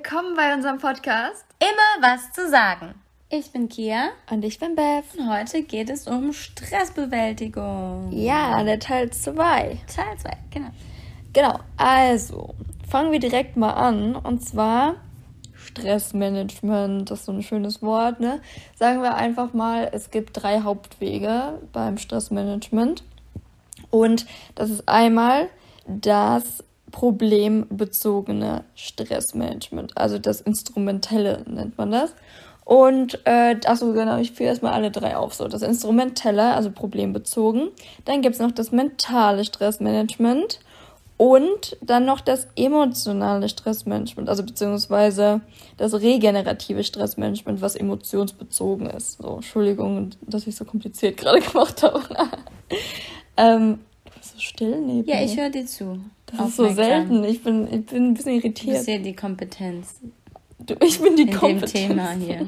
Willkommen 0.00 0.36
bei 0.36 0.54
unserem 0.54 0.78
Podcast. 0.78 1.44
Immer 1.58 2.08
was 2.08 2.30
zu 2.30 2.48
sagen. 2.48 2.94
Ich 3.30 3.50
bin 3.50 3.68
Kia. 3.68 4.10
Und 4.30 4.44
ich 4.44 4.60
bin 4.60 4.76
Beth. 4.76 5.02
Und 5.18 5.28
heute 5.28 5.64
geht 5.64 5.90
es 5.90 6.06
um 6.06 6.32
Stressbewältigung. 6.32 8.12
Ja, 8.12 8.62
der 8.62 8.78
Teil 8.78 9.10
2. 9.10 9.34
Teil 9.34 10.16
2, 10.16 10.30
genau. 10.52 10.68
Genau, 11.32 11.58
also 11.76 12.54
fangen 12.88 13.10
wir 13.10 13.18
direkt 13.18 13.56
mal 13.56 13.72
an. 13.72 14.14
Und 14.14 14.46
zwar 14.46 14.94
Stressmanagement, 15.52 17.10
das 17.10 17.18
ist 17.18 17.26
so 17.26 17.32
ein 17.32 17.42
schönes 17.42 17.82
Wort, 17.82 18.20
ne? 18.20 18.40
Sagen 18.76 19.02
wir 19.02 19.16
einfach 19.16 19.52
mal, 19.52 19.90
es 19.92 20.12
gibt 20.12 20.40
drei 20.40 20.60
Hauptwege 20.60 21.60
beim 21.72 21.98
Stressmanagement. 21.98 23.02
Und 23.90 24.26
das 24.54 24.70
ist 24.70 24.88
einmal 24.88 25.48
das 25.88 26.62
problembezogene 26.90 28.64
Stressmanagement, 28.74 29.96
also 29.96 30.18
das 30.18 30.40
Instrumentelle 30.40 31.44
nennt 31.46 31.78
man 31.78 31.90
das. 31.90 32.14
Und 32.64 33.20
äh, 33.24 33.56
achso, 33.64 33.94
genau, 33.94 34.18
ich 34.18 34.32
führe 34.32 34.50
erstmal 34.50 34.74
alle 34.74 34.90
drei 34.90 35.16
auf. 35.16 35.32
So, 35.32 35.48
das 35.48 35.62
Instrumentelle, 35.62 36.52
also 36.52 36.70
problembezogen. 36.70 37.70
Dann 38.04 38.20
gibt 38.20 38.34
es 38.34 38.42
noch 38.42 38.52
das 38.52 38.72
mentale 38.72 39.46
Stressmanagement 39.46 40.60
und 41.16 41.76
dann 41.80 42.04
noch 42.04 42.20
das 42.20 42.46
emotionale 42.56 43.48
Stressmanagement, 43.48 44.28
also 44.28 44.44
beziehungsweise 44.44 45.40
das 45.76 45.94
regenerative 45.94 46.84
Stressmanagement, 46.84 47.60
was 47.62 47.74
emotionsbezogen 47.74 48.88
ist. 48.90 49.20
So, 49.20 49.36
Entschuldigung, 49.36 50.10
dass 50.20 50.46
ich 50.46 50.54
so 50.54 50.64
kompliziert 50.64 51.16
gerade 51.16 51.40
gemacht 51.52 51.82
habe. 51.82 52.02
ähm, 53.36 53.80
so 54.38 54.42
still 54.42 54.80
neben 54.80 55.08
Ja, 55.08 55.20
ich 55.22 55.36
höre 55.36 55.50
dir 55.50 55.66
zu. 55.66 56.00
Das 56.26 56.48
ist 56.48 56.56
so 56.56 56.68
selten. 56.68 57.24
Ich 57.24 57.42
bin, 57.42 57.66
ich 57.72 57.86
bin 57.86 58.08
ein 58.08 58.14
bisschen 58.14 58.34
irritiert. 58.34 58.68
Du 58.68 58.78
bist 58.78 58.88
ja 58.88 58.98
die 58.98 59.16
Kompetenz. 59.16 60.00
Du, 60.58 60.74
ich 60.80 61.00
bin 61.00 61.16
die 61.16 61.22
in 61.22 61.32
Kompetenz. 61.32 61.72
dem 61.72 61.88
Thema 61.88 62.10
hier. 62.12 62.46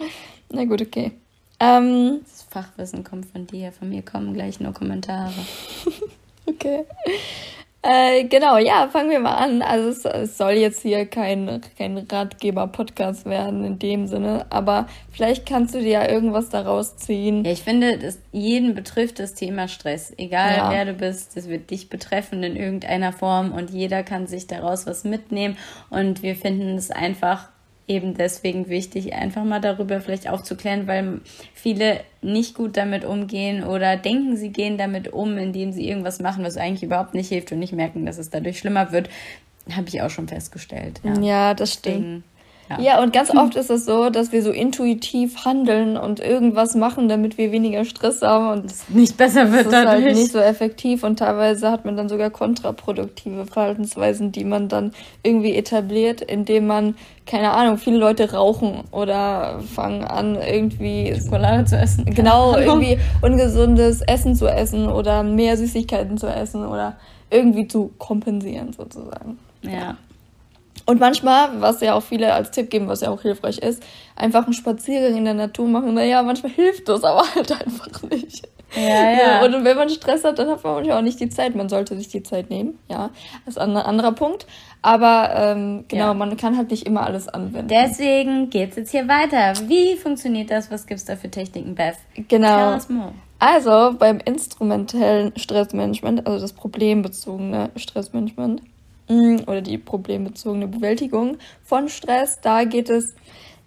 Na 0.50 0.64
gut, 0.64 0.82
okay. 0.82 1.12
Ähm, 1.60 2.20
das 2.22 2.42
Fachwissen 2.42 3.04
kommt 3.04 3.26
von 3.26 3.46
dir, 3.46 3.72
von 3.72 3.88
mir 3.88 4.02
kommen 4.02 4.34
gleich 4.34 4.60
nur 4.60 4.72
Kommentare. 4.72 5.32
okay. 6.46 6.84
Äh, 7.84 8.24
genau, 8.28 8.58
ja, 8.58 8.88
fangen 8.88 9.10
wir 9.10 9.18
mal 9.18 9.34
an. 9.34 9.60
Also 9.60 9.88
es, 9.88 10.04
es 10.04 10.38
soll 10.38 10.52
jetzt 10.52 10.82
hier 10.82 11.04
kein, 11.04 11.60
kein 11.76 11.98
Ratgeber-Podcast 11.98 13.26
werden 13.26 13.64
in 13.64 13.80
dem 13.80 14.06
Sinne, 14.06 14.46
aber 14.50 14.86
vielleicht 15.10 15.46
kannst 15.46 15.74
du 15.74 15.80
dir 15.80 15.90
ja 15.90 16.08
irgendwas 16.08 16.48
daraus 16.48 16.96
ziehen. 16.96 17.44
Ja, 17.44 17.50
ich 17.50 17.62
finde, 17.62 17.98
das, 17.98 18.20
jeden 18.30 18.76
betrifft 18.76 19.18
das 19.18 19.34
Thema 19.34 19.66
Stress. 19.66 20.14
Egal 20.16 20.56
ja. 20.56 20.70
wer 20.70 20.84
du 20.84 20.94
bist, 20.94 21.36
das 21.36 21.48
wird 21.48 21.70
dich 21.70 21.88
betreffen 21.88 22.44
in 22.44 22.54
irgendeiner 22.54 23.12
Form 23.12 23.50
und 23.50 23.70
jeder 23.70 24.04
kann 24.04 24.28
sich 24.28 24.46
daraus 24.46 24.86
was 24.86 25.02
mitnehmen. 25.02 25.56
Und 25.90 26.22
wir 26.22 26.36
finden 26.36 26.76
es 26.76 26.92
einfach 26.92 27.48
eben 27.88 28.14
deswegen 28.14 28.68
wichtig, 28.68 29.14
einfach 29.14 29.44
mal 29.44 29.60
darüber 29.60 30.00
vielleicht 30.00 30.28
aufzuklären, 30.28 30.86
weil 30.86 31.20
viele 31.52 32.00
nicht 32.20 32.54
gut 32.54 32.76
damit 32.76 33.04
umgehen 33.04 33.64
oder 33.64 33.96
denken, 33.96 34.36
sie 34.36 34.50
gehen 34.50 34.78
damit 34.78 35.12
um, 35.12 35.36
indem 35.36 35.72
sie 35.72 35.88
irgendwas 35.88 36.20
machen, 36.20 36.44
was 36.44 36.56
eigentlich 36.56 36.82
überhaupt 36.82 37.14
nicht 37.14 37.28
hilft 37.28 37.52
und 37.52 37.58
nicht 37.58 37.72
merken, 37.72 38.06
dass 38.06 38.18
es 38.18 38.30
dadurch 38.30 38.58
schlimmer 38.58 38.92
wird. 38.92 39.10
Habe 39.70 39.88
ich 39.88 40.02
auch 40.02 40.10
schon 40.10 40.28
festgestellt. 40.28 41.00
Ja, 41.04 41.20
ja 41.20 41.54
das 41.54 41.74
stimmt. 41.74 41.96
Deswegen 41.96 42.24
ja. 42.70 42.80
ja, 42.80 43.02
und 43.02 43.12
ganz 43.12 43.30
oft 43.36 43.56
ist 43.56 43.70
es 43.70 43.84
so, 43.84 44.10
dass 44.10 44.32
wir 44.32 44.42
so 44.42 44.50
intuitiv 44.50 45.44
handeln 45.44 45.96
und 45.96 46.20
irgendwas 46.20 46.74
machen, 46.74 47.08
damit 47.08 47.38
wir 47.38 47.52
weniger 47.52 47.84
Stress 47.84 48.22
haben 48.22 48.48
und 48.60 48.66
es 48.66 48.88
nicht 48.88 49.16
besser 49.16 49.52
wird 49.52 49.66
das 49.66 49.72
ist 49.72 49.78
halt 49.78 49.88
dadurch. 49.88 50.04
halt 50.04 50.16
nicht 50.16 50.32
so 50.32 50.38
effektiv 50.38 51.04
und 51.04 51.18
teilweise 51.18 51.70
hat 51.70 51.84
man 51.84 51.96
dann 51.96 52.08
sogar 52.08 52.30
kontraproduktive 52.30 53.46
Verhaltensweisen, 53.46 54.32
die 54.32 54.44
man 54.44 54.68
dann 54.68 54.92
irgendwie 55.22 55.54
etabliert, 55.54 56.20
indem 56.20 56.66
man 56.66 56.94
keine 57.24 57.52
Ahnung, 57.52 57.78
viele 57.78 57.98
Leute 57.98 58.32
rauchen 58.32 58.82
oder 58.90 59.60
fangen 59.60 60.04
an 60.04 60.36
irgendwie 60.36 61.14
Schokolade 61.14 61.64
zu 61.64 61.76
essen. 61.76 62.04
Genau, 62.04 62.56
irgendwie 62.56 62.98
ungesundes 63.20 64.00
Essen 64.02 64.34
zu 64.34 64.48
essen 64.48 64.88
oder 64.88 65.22
mehr 65.22 65.56
Süßigkeiten 65.56 66.18
zu 66.18 66.26
essen 66.26 66.66
oder 66.66 66.96
irgendwie 67.30 67.68
zu 67.68 67.92
kompensieren 67.98 68.72
sozusagen. 68.72 69.38
Ja. 69.62 69.96
Und 70.84 71.00
manchmal, 71.00 71.60
was 71.60 71.80
ja 71.80 71.94
auch 71.94 72.02
viele 72.02 72.32
als 72.32 72.50
Tipp 72.50 72.70
geben, 72.70 72.88
was 72.88 73.00
ja 73.02 73.10
auch 73.10 73.22
hilfreich 73.22 73.58
ist, 73.58 73.82
einfach 74.16 74.44
einen 74.44 74.52
Spaziergang 74.52 75.16
in 75.16 75.24
der 75.24 75.34
Natur 75.34 75.68
machen. 75.68 75.94
Naja, 75.94 76.22
manchmal 76.22 76.52
hilft 76.52 76.88
das, 76.88 77.04
aber 77.04 77.22
halt 77.34 77.52
einfach 77.52 78.02
nicht. 78.10 78.48
Ja, 78.74 79.12
ja. 79.12 79.44
Und 79.44 79.64
wenn 79.64 79.76
man 79.76 79.90
Stress 79.90 80.24
hat, 80.24 80.38
dann 80.38 80.48
hat 80.48 80.64
man 80.64 80.74
manchmal 80.74 80.98
auch 80.98 81.02
nicht 81.02 81.20
die 81.20 81.28
Zeit. 81.28 81.54
Man 81.54 81.68
sollte 81.68 81.96
sich 81.96 82.08
die 82.08 82.22
Zeit 82.22 82.50
nehmen, 82.50 82.78
ja. 82.88 83.10
Das 83.44 83.56
ist 83.56 83.58
ein 83.58 83.76
anderer 83.76 84.12
Punkt. 84.12 84.46
Aber 84.80 85.30
ähm, 85.34 85.84
genau, 85.88 86.06
ja. 86.06 86.14
man 86.14 86.36
kann 86.36 86.56
halt 86.56 86.70
nicht 86.70 86.86
immer 86.86 87.06
alles 87.06 87.28
anwenden. 87.28 87.68
Deswegen 87.68 88.50
geht's 88.50 88.76
jetzt 88.76 88.90
hier 88.90 89.06
weiter. 89.06 89.54
Wie 89.68 89.96
funktioniert 89.96 90.50
das? 90.50 90.70
Was 90.70 90.86
gibt's 90.86 91.04
da 91.04 91.16
für 91.16 91.30
Techniken, 91.30 91.74
Beth? 91.74 91.96
Genau. 92.28 92.78
Also 93.38 93.94
beim 93.98 94.18
instrumentellen 94.24 95.32
Stressmanagement, 95.36 96.26
also 96.26 96.40
das 96.40 96.52
problembezogene 96.52 97.70
Stressmanagement, 97.76 98.62
oder 99.46 99.60
die 99.60 99.78
problembezogene 99.78 100.68
Bewältigung 100.68 101.38
von 101.62 101.88
Stress, 101.88 102.40
da 102.40 102.64
geht 102.64 102.90
es 102.90 103.14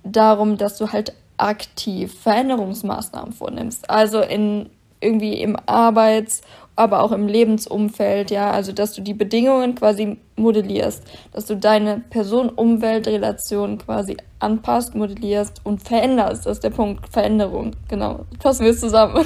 darum, 0.04 0.58
dass 0.58 0.78
du 0.78 0.92
halt 0.92 1.14
aktiv 1.38 2.14
Veränderungsmaßnahmen 2.22 3.34
vornimmst. 3.34 3.90
Also 3.90 4.22
in 4.22 4.70
irgendwie 5.02 5.42
im 5.42 5.58
Arbeits- 5.66 6.42
aber 6.76 7.02
auch 7.02 7.12
im 7.12 7.28
Lebensumfeld, 7.28 8.32
ja, 8.32 8.52
also 8.52 8.72
dass 8.74 8.94
du 8.94 9.02
die 9.02 9.14
Bedingungen 9.14 9.76
quasi 9.76 10.18
modellierst, 10.36 11.04
dass 11.32 11.46
du 11.46 11.56
deine 11.56 12.02
Person-Umwelt-Relation 12.10 13.78
quasi 13.78 14.18
anpasst, 14.40 14.94
modellierst 14.94 15.62
und 15.64 15.82
veränderst. 15.82 16.46
Das 16.46 16.58
ist 16.58 16.64
der 16.64 16.72
Punkt, 16.72 17.08
Veränderung, 17.10 17.72
genau. 17.88 18.26
Fassen 18.42 18.66
wir 18.66 18.72
es 18.72 18.82
zusammen. 18.82 19.26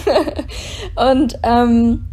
und 0.96 1.40
ähm, 1.44 2.06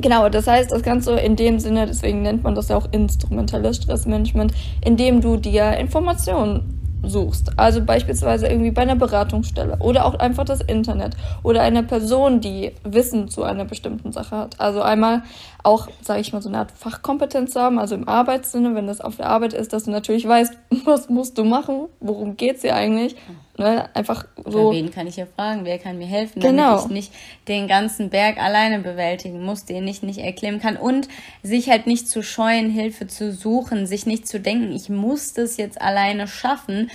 Genau, 0.00 0.28
das 0.28 0.46
heißt, 0.46 0.72
das 0.72 0.82
Ganze 0.82 1.12
in 1.12 1.36
dem 1.36 1.60
Sinne, 1.60 1.86
deswegen 1.86 2.22
nennt 2.22 2.42
man 2.42 2.54
das 2.54 2.68
ja 2.68 2.76
auch 2.76 2.88
instrumentelles 2.90 3.76
Stressmanagement, 3.76 4.52
indem 4.84 5.20
du 5.20 5.36
dir 5.36 5.76
Informationen 5.76 6.74
suchst. 7.08 7.58
Also 7.58 7.84
beispielsweise 7.84 8.46
irgendwie 8.46 8.70
bei 8.70 8.82
einer 8.82 8.96
Beratungsstelle 8.96 9.78
oder 9.80 10.06
auch 10.06 10.14
einfach 10.14 10.44
das 10.44 10.60
Internet 10.60 11.16
oder 11.42 11.62
einer 11.62 11.82
Person, 11.82 12.40
die 12.40 12.72
Wissen 12.82 13.28
zu 13.28 13.42
einer 13.44 13.64
bestimmten 13.64 14.12
Sache 14.12 14.36
hat. 14.36 14.60
Also 14.60 14.82
einmal 14.82 15.22
auch, 15.62 15.88
sage 16.00 16.20
ich 16.20 16.32
mal, 16.32 16.42
so 16.42 16.48
eine 16.48 16.58
Art 16.58 16.72
Fachkompetenz 16.72 17.56
haben, 17.56 17.78
also 17.78 17.94
im 17.94 18.08
Arbeitssinne, 18.08 18.74
wenn 18.74 18.86
das 18.86 19.00
auf 19.00 19.16
der 19.16 19.28
Arbeit 19.28 19.52
ist, 19.52 19.72
dass 19.72 19.84
du 19.84 19.90
natürlich 19.90 20.26
weißt, 20.26 20.54
was 20.84 21.08
musst 21.08 21.38
du 21.38 21.44
machen, 21.44 21.86
worum 22.00 22.36
geht's 22.36 22.62
hier 22.62 22.74
eigentlich. 22.74 23.16
Ne? 23.56 23.88
Einfach 23.94 24.26
so. 24.44 24.70
Bei 24.70 24.76
wen 24.76 24.90
kann 24.90 25.06
ich 25.06 25.16
ja 25.16 25.26
fragen, 25.26 25.64
wer 25.64 25.78
kann 25.78 25.98
mir 25.98 26.06
helfen, 26.06 26.40
genau. 26.40 26.76
damit 26.76 26.86
ich 26.86 26.90
nicht 26.90 27.12
den 27.46 27.68
ganzen 27.68 28.10
Berg 28.10 28.38
alleine 28.38 28.80
bewältigen 28.80 29.44
muss, 29.44 29.64
den 29.64 29.86
ich 29.86 30.02
nicht 30.02 30.18
erklimmen 30.18 30.60
kann 30.60 30.76
und 30.76 31.08
sich 31.42 31.70
halt 31.70 31.86
nicht 31.86 32.08
zu 32.08 32.22
scheuen, 32.22 32.70
Hilfe 32.70 33.06
zu 33.06 33.32
suchen, 33.32 33.86
sich 33.86 34.06
nicht 34.06 34.26
zu 34.26 34.40
denken, 34.40 34.72
ich 34.72 34.88
muss 34.88 35.34
das 35.34 35.56
jetzt 35.56 35.80
alleine 35.80 36.26
schaffen 36.26 36.90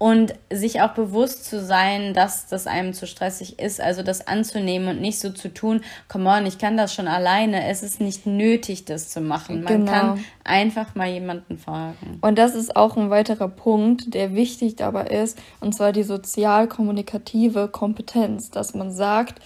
und 0.00 0.32
sich 0.48 0.80
auch 0.80 0.92
bewusst 0.94 1.44
zu 1.44 1.62
sein, 1.62 2.14
dass 2.14 2.46
das 2.46 2.66
einem 2.66 2.94
zu 2.94 3.06
stressig 3.06 3.58
ist, 3.58 3.82
also 3.82 4.02
das 4.02 4.26
anzunehmen 4.26 4.88
und 4.88 5.02
nicht 5.02 5.20
so 5.20 5.28
zu 5.28 5.52
tun, 5.52 5.82
come 6.08 6.26
on, 6.30 6.46
ich 6.46 6.56
kann 6.56 6.78
das 6.78 6.94
schon 6.94 7.06
alleine, 7.06 7.68
es 7.68 7.82
ist 7.82 8.00
nicht 8.00 8.24
nötig, 8.24 8.86
das 8.86 9.10
zu 9.10 9.20
machen. 9.20 9.62
Man 9.62 9.84
genau. 9.84 9.92
kann 9.92 10.24
einfach 10.42 10.94
mal 10.94 11.10
jemanden 11.10 11.58
fragen. 11.58 12.18
Und 12.22 12.38
das 12.38 12.54
ist 12.54 12.76
auch 12.76 12.96
ein 12.96 13.10
weiterer 13.10 13.48
Punkt, 13.48 14.14
der 14.14 14.34
wichtig 14.34 14.76
dabei 14.76 15.04
ist, 15.08 15.38
und 15.60 15.74
zwar 15.74 15.92
die 15.92 16.04
sozial-kommunikative 16.04 17.68
Kompetenz, 17.68 18.50
dass 18.50 18.72
man 18.72 18.92
sagt, 18.92 19.42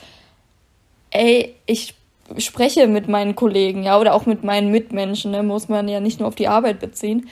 ey, 1.11 1.57
ich 1.67 1.97
spreche 2.39 2.87
mit 2.87 3.09
meinen 3.09 3.35
Kollegen, 3.35 3.83
ja, 3.83 3.99
oder 3.99 4.15
auch 4.15 4.25
mit 4.25 4.45
meinen 4.45 4.71
Mitmenschen, 4.71 5.33
ne, 5.33 5.43
muss 5.43 5.69
man 5.69 5.89
ja 5.89 5.99
nicht 5.99 6.21
nur 6.21 6.29
auf 6.29 6.37
die 6.37 6.47
Arbeit 6.47 6.79
beziehen, 6.79 7.29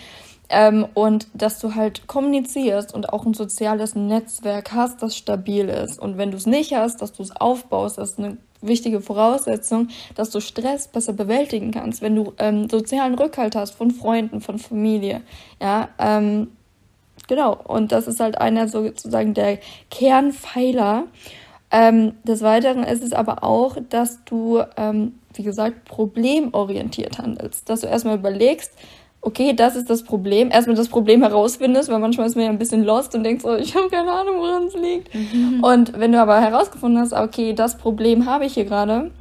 ähm, 0.53 0.87
und 0.93 1.29
dass 1.33 1.59
du 1.59 1.75
halt 1.75 2.07
kommunizierst 2.07 2.95
und 2.95 3.13
auch 3.13 3.25
ein 3.25 3.33
soziales 3.33 3.95
Netzwerk 3.95 4.73
hast, 4.73 5.03
das 5.03 5.17
stabil 5.17 5.69
ist. 5.69 5.99
Und 5.99 6.19
wenn 6.19 6.31
du 6.31 6.37
es 6.37 6.47
nicht 6.47 6.75
hast, 6.75 7.01
dass 7.01 7.15
du 7.15 7.23
es 7.23 7.35
aufbaust, 7.35 7.97
das 7.97 8.13
ist 8.13 8.19
eine 8.19 8.37
wichtige 8.61 9.01
Voraussetzung, 9.01 9.89
dass 10.15 10.29
du 10.29 10.41
Stress 10.41 10.89
besser 10.89 11.15
bewältigen 11.15 11.71
kannst, 11.71 12.03
wenn 12.03 12.15
du 12.15 12.35
ähm, 12.39 12.69
sozialen 12.69 13.15
Rückhalt 13.15 13.57
hast 13.57 13.73
von 13.73 13.91
Freunden, 13.91 14.43
von 14.43 14.59
Familie. 14.59 15.23
Ja, 15.61 15.89
ähm, 15.99 16.49
genau. 17.29 17.59
Und 17.65 17.91
das 17.91 18.07
ist 18.07 18.21
halt 18.21 18.39
einer 18.39 18.69
sozusagen 18.69 19.33
der 19.33 19.59
Kernpfeiler. 19.91 21.05
Ähm, 21.71 22.13
des 22.25 22.43
Weiteren 22.43 22.85
ist 22.85 23.03
es 23.03 23.15
aber 23.15 23.43
auch, 23.43 23.79
dass 23.89 24.23
du, 24.27 24.63
ähm, 24.77 25.15
wie 25.33 25.45
gesagt, 25.45 25.87
problemorientiert 25.87 27.19
handelst. 27.19 27.71
Dass 27.71 27.81
du 27.81 27.87
erstmal 27.87 28.19
überlegst, 28.19 28.73
okay, 29.23 29.55
das 29.55 29.77
ist 29.77 29.89
das 29.89 30.03
Problem, 30.03 30.51
erstmal 30.51 30.77
das 30.77 30.89
Problem 30.89 31.23
herausfindest, 31.23 31.89
weil 31.89 32.01
manchmal 32.01 32.27
ist 32.27 32.35
man 32.35 32.45
ja 32.45 32.51
ein 32.51 32.59
bisschen 32.59 32.83
lost 32.83 33.15
und 33.15 33.23
denkst, 33.23 33.45
oh, 33.45 33.55
ich 33.55 33.75
habe 33.75 33.89
keine 33.89 34.11
Ahnung, 34.11 34.37
woran 34.39 34.65
es 34.65 34.75
liegt. 34.75 35.15
Mhm. 35.15 35.63
Und 35.63 35.99
wenn 35.99 36.13
du 36.13 36.21
aber 36.21 36.41
herausgefunden 36.41 37.01
hast, 37.01 37.13
okay, 37.13 37.55
das 37.55 37.79
Problem 37.79 38.27
habe 38.27 38.45
ich 38.45 38.55
hier 38.55 38.65
gerade, 38.65 39.13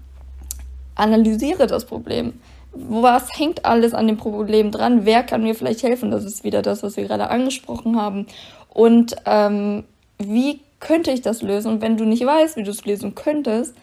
analysiere 0.95 1.67
das 1.67 1.85
Problem. 1.85 2.33
was 2.73 3.27
hängt 3.37 3.65
alles 3.65 3.93
an 3.93 4.07
dem 4.07 4.17
Problem 4.17 4.71
dran? 4.71 5.05
Wer 5.05 5.23
kann 5.23 5.43
mir 5.43 5.55
vielleicht 5.55 5.83
helfen? 5.83 6.09
Das 6.09 6.25
ist 6.25 6.43
wieder 6.43 6.61
das, 6.61 6.83
was 6.83 6.97
wir 6.97 7.05
gerade 7.05 7.29
angesprochen 7.29 7.99
haben. 7.99 8.25
Und 8.69 9.15
ähm, 9.25 9.83
wie 10.17 10.61
könnte 10.79 11.11
ich 11.11 11.21
das 11.21 11.41
lösen? 11.41 11.73
Und 11.73 11.81
wenn 11.81 11.97
du 11.97 12.05
nicht 12.05 12.25
weißt, 12.25 12.55
wie 12.55 12.63
du 12.63 12.71
es 12.71 12.85
lösen 12.85 13.13
könntest, 13.13 13.75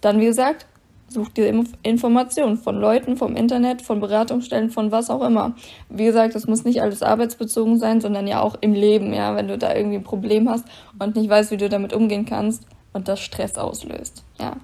dann, 0.00 0.20
wie 0.20 0.26
gesagt, 0.26 0.66
such 1.08 1.30
dir 1.30 1.64
Informationen 1.82 2.56
von 2.56 2.80
Leuten, 2.80 3.16
vom 3.16 3.36
Internet, 3.36 3.82
von 3.82 4.00
Beratungsstellen, 4.00 4.70
von 4.70 4.90
was 4.90 5.10
auch 5.10 5.22
immer. 5.22 5.54
Wie 5.88 6.04
gesagt, 6.04 6.34
es 6.34 6.46
muss 6.46 6.64
nicht 6.64 6.82
alles 6.82 7.02
arbeitsbezogen 7.02 7.78
sein, 7.78 8.00
sondern 8.00 8.26
ja 8.26 8.40
auch 8.40 8.56
im 8.60 8.72
Leben, 8.72 9.12
ja, 9.12 9.36
wenn 9.36 9.48
du 9.48 9.56
da 9.56 9.74
irgendwie 9.74 9.96
ein 9.96 10.04
Problem 10.04 10.48
hast 10.48 10.64
und 10.98 11.16
nicht 11.16 11.30
weißt, 11.30 11.50
wie 11.50 11.56
du 11.56 11.68
damit 11.68 11.92
umgehen 11.92 12.26
kannst 12.26 12.64
und 12.92 13.08
das 13.08 13.20
Stress 13.20 13.56
auslöst, 13.56 14.24
ja. 14.38 14.56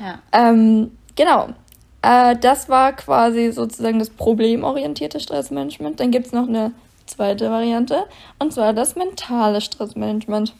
ja. 0.00 0.18
Ähm, 0.32 0.92
genau. 1.16 1.48
Äh, 2.02 2.36
das 2.36 2.68
war 2.68 2.92
quasi 2.92 3.50
sozusagen 3.52 3.98
das 3.98 4.10
problemorientierte 4.10 5.20
Stressmanagement. 5.20 6.00
Dann 6.00 6.10
gibt 6.10 6.26
es 6.26 6.32
noch 6.32 6.48
eine 6.48 6.72
zweite 7.06 7.50
Variante 7.50 8.04
und 8.38 8.52
zwar 8.52 8.72
das 8.72 8.94
mentale 8.94 9.60
Stressmanagement. 9.60 10.54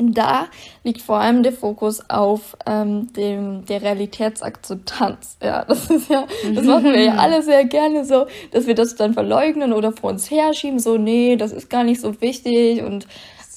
Da 0.00 0.46
liegt 0.84 1.02
vor 1.02 1.18
allem 1.18 1.42
der 1.42 1.52
Fokus 1.52 2.08
auf 2.10 2.56
ähm, 2.66 3.12
dem, 3.14 3.64
der 3.66 3.82
Realitätsakzeptanz. 3.82 5.38
Ja, 5.42 5.64
das 5.64 5.90
ist 5.90 6.10
ja, 6.10 6.26
das 6.54 6.64
machen 6.64 6.92
wir 6.92 7.02
ja 7.02 7.14
alle 7.16 7.42
sehr 7.42 7.64
gerne 7.64 8.04
so, 8.04 8.26
dass 8.52 8.66
wir 8.66 8.74
das 8.74 8.96
dann 8.96 9.14
verleugnen 9.14 9.72
oder 9.72 9.92
vor 9.92 10.10
uns 10.10 10.30
herschieben, 10.30 10.78
so, 10.78 10.96
nee, 10.96 11.36
das 11.36 11.52
ist 11.52 11.70
gar 11.70 11.84
nicht 11.84 12.00
so 12.00 12.20
wichtig 12.20 12.82
und 12.82 13.06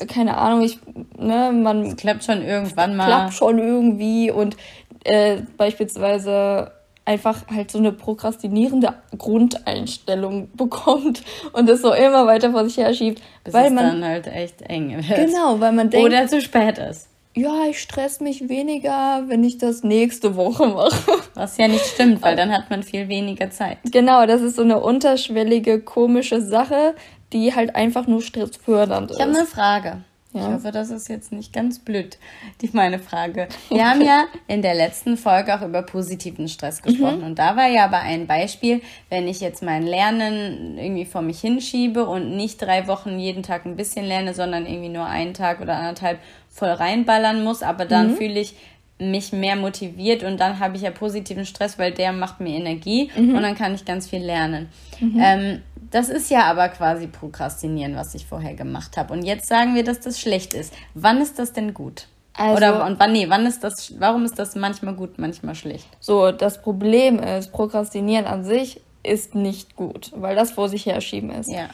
keine 0.08 0.38
Ahnung, 0.38 0.62
ich, 0.62 0.80
ne, 1.18 1.52
man. 1.52 1.84
Das 1.84 1.98
klappt 1.98 2.24
schon 2.24 2.42
irgendwann 2.42 2.96
mal. 2.96 3.08
Klappt 3.08 3.34
schon 3.34 3.60
irgendwie 3.60 4.32
und 4.32 4.56
äh, 5.04 5.42
beispielsweise 5.58 6.72
einfach 7.10 7.48
halt 7.52 7.72
so 7.72 7.80
eine 7.80 7.92
prokrastinierende 7.92 8.94
Grundeinstellung 9.18 10.50
bekommt 10.56 11.24
und 11.54 11.68
es 11.68 11.82
so 11.82 11.92
immer 11.92 12.28
weiter 12.28 12.52
vor 12.52 12.64
sich 12.66 12.78
her 12.78 12.94
schiebt. 12.94 13.22
Bis 13.44 13.54
weil 13.54 13.68
es 13.68 13.74
man 13.74 13.86
dann 13.86 14.06
halt 14.06 14.28
echt 14.28 14.62
eng 14.62 14.96
wird. 14.96 15.28
Genau, 15.28 15.60
weil 15.60 15.72
man 15.72 15.90
denkt. 15.90 16.06
Oder 16.06 16.28
zu 16.28 16.40
spät 16.40 16.78
ist. 16.78 17.08
Ja, 17.36 17.66
ich 17.70 17.80
stress 17.80 18.20
mich 18.20 18.50
weniger, 18.50 19.24
wenn 19.28 19.44
ich 19.44 19.58
das 19.58 19.84
nächste 19.84 20.36
Woche 20.36 20.68
mache. 20.68 21.14
Was 21.34 21.58
ja 21.58 21.68
nicht 21.68 21.86
stimmt, 21.86 22.22
weil 22.22 22.36
dann 22.36 22.52
hat 22.52 22.70
man 22.70 22.84
viel 22.84 23.08
weniger 23.08 23.50
Zeit. 23.50 23.78
Genau, 23.92 24.26
das 24.26 24.42
ist 24.42 24.56
so 24.56 24.62
eine 24.62 24.80
unterschwellige, 24.80 25.80
komische 25.80 26.42
Sache, 26.42 26.96
die 27.34 27.56
halt 27.56 27.76
einfach 27.76 28.08
nur 28.08 28.22
stressfördernd 28.22 29.12
ist. 29.12 29.18
Ich 29.18 29.24
habe 29.24 29.36
eine 29.36 29.46
Frage. 29.46 30.04
Ja. 30.40 30.48
Ich 30.48 30.54
hoffe, 30.54 30.72
das 30.72 30.90
ist 30.90 31.10
jetzt 31.10 31.32
nicht 31.32 31.54
ganz 31.54 31.80
blöd, 31.80 32.18
die 32.62 32.70
meine 32.74 33.00
Frage. 33.00 33.48
Wir 33.70 33.90
haben 33.90 34.02
ja 34.02 34.26
in 34.48 34.62
der 34.62 34.76
letzten 34.76 35.18
Folge 35.18 35.56
auch 35.56 35.62
über 35.62 35.82
positiven 35.82 36.48
Stress 36.48 36.82
gesprochen. 36.82 37.20
Mhm. 37.20 37.26
Und 37.26 37.40
da 37.40 37.56
war 37.56 37.68
ja 37.68 37.86
aber 37.86 38.00
ein 38.00 38.28
Beispiel, 38.28 38.82
wenn 39.10 39.28
ich 39.28 39.40
jetzt 39.40 39.64
mein 39.64 39.84
Lernen 39.84 40.78
irgendwie 40.78 41.06
vor 41.06 41.22
mich 41.22 41.40
hinschiebe 41.40 42.06
und 42.06 42.36
nicht 42.36 42.62
drei 42.62 42.88
Wochen 42.88 43.20
jeden 43.20 43.44
Tag 43.44 43.66
ein 43.66 43.76
bisschen 43.76 44.06
lerne, 44.06 44.34
sondern 44.34 44.66
irgendwie 44.66 44.90
nur 44.90 45.06
einen 45.06 45.34
Tag 45.34 45.62
oder 45.62 45.76
anderthalb 45.76 46.20
voll 46.50 46.70
reinballern 46.70 47.44
muss, 47.44 47.62
aber 47.62 47.86
dann 47.86 48.12
mhm. 48.12 48.18
fühle 48.18 48.40
ich 48.40 48.56
mich 49.00 49.32
mehr 49.32 49.56
motiviert 49.56 50.24
und 50.24 50.40
dann 50.40 50.60
habe 50.60 50.76
ich 50.76 50.82
ja 50.82 50.92
positiven 50.92 51.46
Stress, 51.46 51.80
weil 51.80 51.94
der 51.94 52.12
macht 52.12 52.42
mir 52.42 52.56
Energie 52.58 53.10
mhm. 53.16 53.34
und 53.34 53.42
dann 53.42 53.56
kann 53.56 53.74
ich 53.74 53.86
ganz 53.86 54.10
viel 54.10 54.20
lernen. 54.20 54.68
Mhm. 55.00 55.22
Ähm, 55.22 55.62
das 55.92 56.10
ist 56.10 56.30
ja 56.30 56.44
aber 56.44 56.70
quasi 56.70 57.08
Prokrastinieren, 57.08 57.96
was 57.96 58.16
ich 58.16 58.26
vorher 58.26 58.54
gemacht 58.54 58.98
habe. 58.98 59.14
Und 59.14 59.24
jetzt 59.24 59.48
sagen 59.48 59.76
wir, 59.76 59.84
dass 59.84 60.00
das 60.00 60.20
schlecht 60.20 60.54
ist. 60.54 60.74
Wann 60.94 61.22
ist 61.22 61.40
das 61.40 61.54
denn 61.54 61.74
gut? 61.74 62.08
Also, 62.34 62.56
Oder 62.56 62.86
und 62.86 63.00
wann, 63.00 63.12
nee, 63.12 63.28
wann 63.28 63.46
ist 63.46 63.64
das, 63.64 64.00
warum 64.00 64.24
ist 64.24 64.40
das 64.40 64.56
manchmal 64.56 64.94
gut, 64.94 65.18
manchmal 65.18 65.56
schlecht? 65.56 65.88
So, 66.00 66.32
das 66.32 66.62
Problem 66.62 67.20
ist, 67.20 67.52
Prokrastinieren 67.52 68.26
an 68.26 68.46
sich 68.46 68.82
ist 69.04 69.36
nicht 69.36 69.76
gut, 69.76 70.12
weil 70.16 70.36
das 70.36 70.52
vor 70.52 70.70
sich 70.70 70.86
herschieben 70.86 71.32
ist. 71.32 71.50
Ja. 71.50 71.70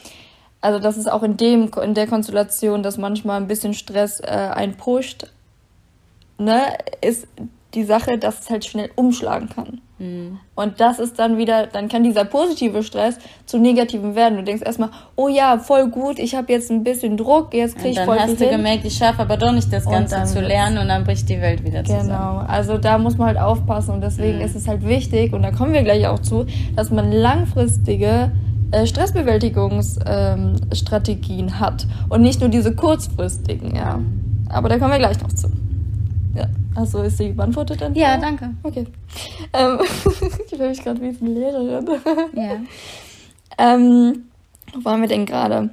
Also 0.60 0.78
das 0.78 0.96
ist 0.96 1.10
auch 1.10 1.22
in 1.22 1.36
dem, 1.36 1.70
in 1.82 1.94
der 1.94 2.06
Konstellation, 2.06 2.82
dass 2.82 2.98
manchmal 2.98 3.40
ein 3.40 3.46
bisschen 3.46 3.74
Stress 3.74 4.20
äh, 4.20 4.26
einpusht, 4.26 5.28
ne, 6.38 6.76
ist 7.00 7.28
die 7.76 7.84
Sache, 7.84 8.18
dass 8.18 8.40
es 8.40 8.50
halt 8.50 8.64
schnell 8.64 8.90
umschlagen 8.96 9.48
kann. 9.48 9.80
Mhm. 9.98 10.38
Und 10.54 10.80
das 10.80 10.98
ist 10.98 11.18
dann 11.18 11.38
wieder, 11.38 11.66
dann 11.66 11.88
kann 11.88 12.02
dieser 12.02 12.24
positive 12.24 12.82
Stress 12.82 13.18
zu 13.46 13.58
negativen 13.58 14.14
werden. 14.14 14.36
Du 14.36 14.44
denkst 14.44 14.62
erstmal, 14.64 14.90
oh 15.14 15.28
ja, 15.28 15.58
voll 15.58 15.88
gut, 15.88 16.18
ich 16.18 16.34
habe 16.34 16.52
jetzt 16.52 16.70
ein 16.70 16.82
bisschen 16.82 17.16
Druck, 17.16 17.54
jetzt 17.54 17.76
kriege 17.76 17.90
ich 17.90 18.00
voll 18.00 18.16
viel 18.16 18.26
Dann 18.26 18.30
hast 18.30 18.40
du 18.40 18.50
gemerkt, 18.50 18.84
ich 18.84 18.94
schaffe 18.94 19.22
aber 19.22 19.36
doch 19.36 19.52
nicht 19.52 19.72
das 19.72 19.84
Ganze 19.84 20.24
zu 20.24 20.40
lernen 20.40 20.78
und 20.78 20.88
dann 20.88 21.04
bricht 21.04 21.28
die 21.28 21.40
Welt 21.40 21.64
wieder 21.64 21.84
zusammen. 21.84 22.08
Genau, 22.08 22.38
also 22.46 22.78
da 22.78 22.98
muss 22.98 23.16
man 23.16 23.28
halt 23.28 23.38
aufpassen 23.38 23.94
und 23.94 24.00
deswegen 24.00 24.38
mhm. 24.38 24.44
ist 24.44 24.56
es 24.56 24.68
halt 24.68 24.86
wichtig, 24.86 25.32
und 25.32 25.42
da 25.42 25.50
kommen 25.50 25.72
wir 25.72 25.82
gleich 25.82 26.06
auch 26.08 26.18
zu, 26.18 26.46
dass 26.74 26.90
man 26.90 27.12
langfristige 27.12 28.32
äh, 28.72 28.86
Stressbewältigungsstrategien 28.86 31.48
ähm, 31.48 31.60
hat 31.60 31.86
und 32.08 32.22
nicht 32.22 32.40
nur 32.40 32.48
diese 32.48 32.74
kurzfristigen, 32.74 33.76
ja. 33.76 34.00
Aber 34.48 34.68
da 34.68 34.78
kommen 34.78 34.92
wir 34.92 34.98
gleich 34.98 35.20
noch 35.22 35.32
zu. 35.32 35.48
Ja. 36.34 36.46
Achso, 36.76 37.02
ist 37.02 37.18
die 37.18 37.32
beantwortet 37.32 37.80
dann? 37.80 37.94
Ja, 37.94 38.18
danke. 38.18 38.50
Okay. 38.62 38.86
Ähm, 39.52 39.80
ich 39.82 39.88
fühle 40.50 40.68
mich 40.68 40.82
gerade 40.82 41.00
wie 41.00 41.08
eine 41.08 41.30
Lehrerin. 41.30 41.88
Ja. 42.34 42.60
ähm, 43.74 44.28
wo 44.74 44.84
waren 44.84 45.00
wir 45.00 45.08
denn 45.08 45.24
gerade? 45.24 45.70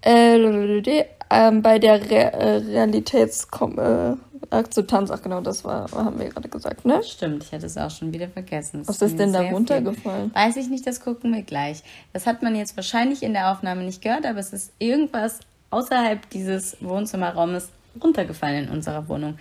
Äh, 0.00 0.94
ähm, 1.30 1.62
bei 1.62 1.78
der 1.78 2.10
Re 2.10 2.32
äh, 2.32 2.56
Realitätsakzeptanz, 2.56 5.10
äh, 5.10 5.14
ach 5.14 5.22
genau, 5.22 5.40
das 5.40 5.64
war, 5.64 5.88
haben 5.92 6.18
wir 6.18 6.28
gerade 6.28 6.48
gesagt, 6.48 6.84
ne? 6.84 7.00
Stimmt, 7.02 7.44
ich 7.44 7.52
hatte 7.52 7.66
es 7.66 7.78
auch 7.78 7.90
schon 7.90 8.12
wieder 8.12 8.28
vergessen. 8.28 8.80
Das 8.80 8.88
Was 8.88 9.00
ist 9.02 9.16
denn 9.18 9.32
da 9.32 9.42
runtergefallen? 9.42 10.34
Weiß 10.34 10.56
ich 10.56 10.68
nicht, 10.68 10.86
das 10.86 11.00
gucken 11.00 11.32
wir 11.34 11.42
gleich. 11.42 11.82
Das 12.12 12.26
hat 12.26 12.42
man 12.42 12.56
jetzt 12.56 12.76
wahrscheinlich 12.76 13.22
in 13.22 13.32
der 13.34 13.52
Aufnahme 13.52 13.82
nicht 13.82 14.02
gehört, 14.02 14.26
aber 14.26 14.40
es 14.40 14.52
ist 14.52 14.72
irgendwas 14.78 15.40
außerhalb 15.70 16.28
dieses 16.30 16.76
Wohnzimmerraumes 16.80 17.68
runtergefallen 18.02 18.64
in 18.66 18.70
unserer 18.70 19.08
Wohnung. 19.08 19.38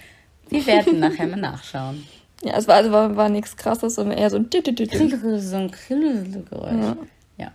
Wir 0.52 0.66
werden 0.68 1.00
nachher 1.00 1.28
mal 1.28 1.38
nachschauen. 1.38 2.06
Ja, 2.44 2.58
es 2.58 2.68
war, 2.68 2.74
also 2.74 2.92
war, 2.92 3.16
war 3.16 3.30
nichts 3.30 3.56
krasses, 3.56 3.94
sondern 3.94 4.18
eher 4.18 4.32
so 4.32 4.38
ein 4.38 4.50
So 4.50 5.58
ein 5.58 5.70
Geräusch. 6.50 6.96
Ja. 7.38 7.52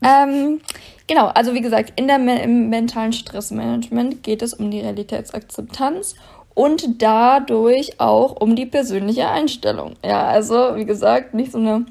ja. 0.00 0.22
Ähm, 0.22 0.60
genau, 1.08 1.26
also 1.26 1.54
wie 1.54 1.60
gesagt, 1.60 1.94
in 1.96 2.06
der, 2.06 2.18
im 2.44 2.68
mentalen 2.68 3.12
Stressmanagement 3.12 4.22
geht 4.22 4.42
es 4.42 4.54
um 4.54 4.70
die 4.70 4.78
Realitätsakzeptanz 4.78 6.14
und 6.54 7.02
dadurch 7.02 7.98
auch 8.00 8.40
um 8.40 8.54
die 8.54 8.66
persönliche 8.66 9.28
Einstellung. 9.28 9.96
Ja, 10.04 10.28
also 10.28 10.76
wie 10.76 10.84
gesagt, 10.84 11.34
nicht 11.34 11.50
so 11.50 11.58
eine 11.58 11.86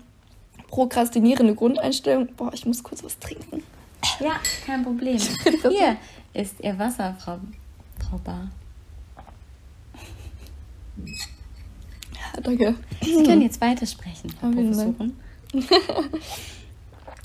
prokrastinierende 0.69 1.55
Grundeinstellung. 1.55 2.27
Boah, 2.35 2.51
ich 2.53 2.65
muss 2.65 2.83
kurz 2.83 3.03
was 3.03 3.17
trinken. 3.19 3.63
Ja, 4.19 4.39
kein 4.65 4.83
Problem. 4.83 5.17
Hier 5.69 5.97
ist 6.33 6.59
Ihr 6.61 6.77
Wasser, 6.77 7.15
Frau, 7.19 7.39
Frau 8.09 8.17
Bar. 8.17 8.47
Ja, 12.13 12.36
danke. 12.47 12.75
Sie 13.01 13.23
können 13.23 13.41
jetzt 13.41 13.59
weitersprechen, 13.61 14.29
Frau 14.39 14.49
Professorin. 14.49 15.13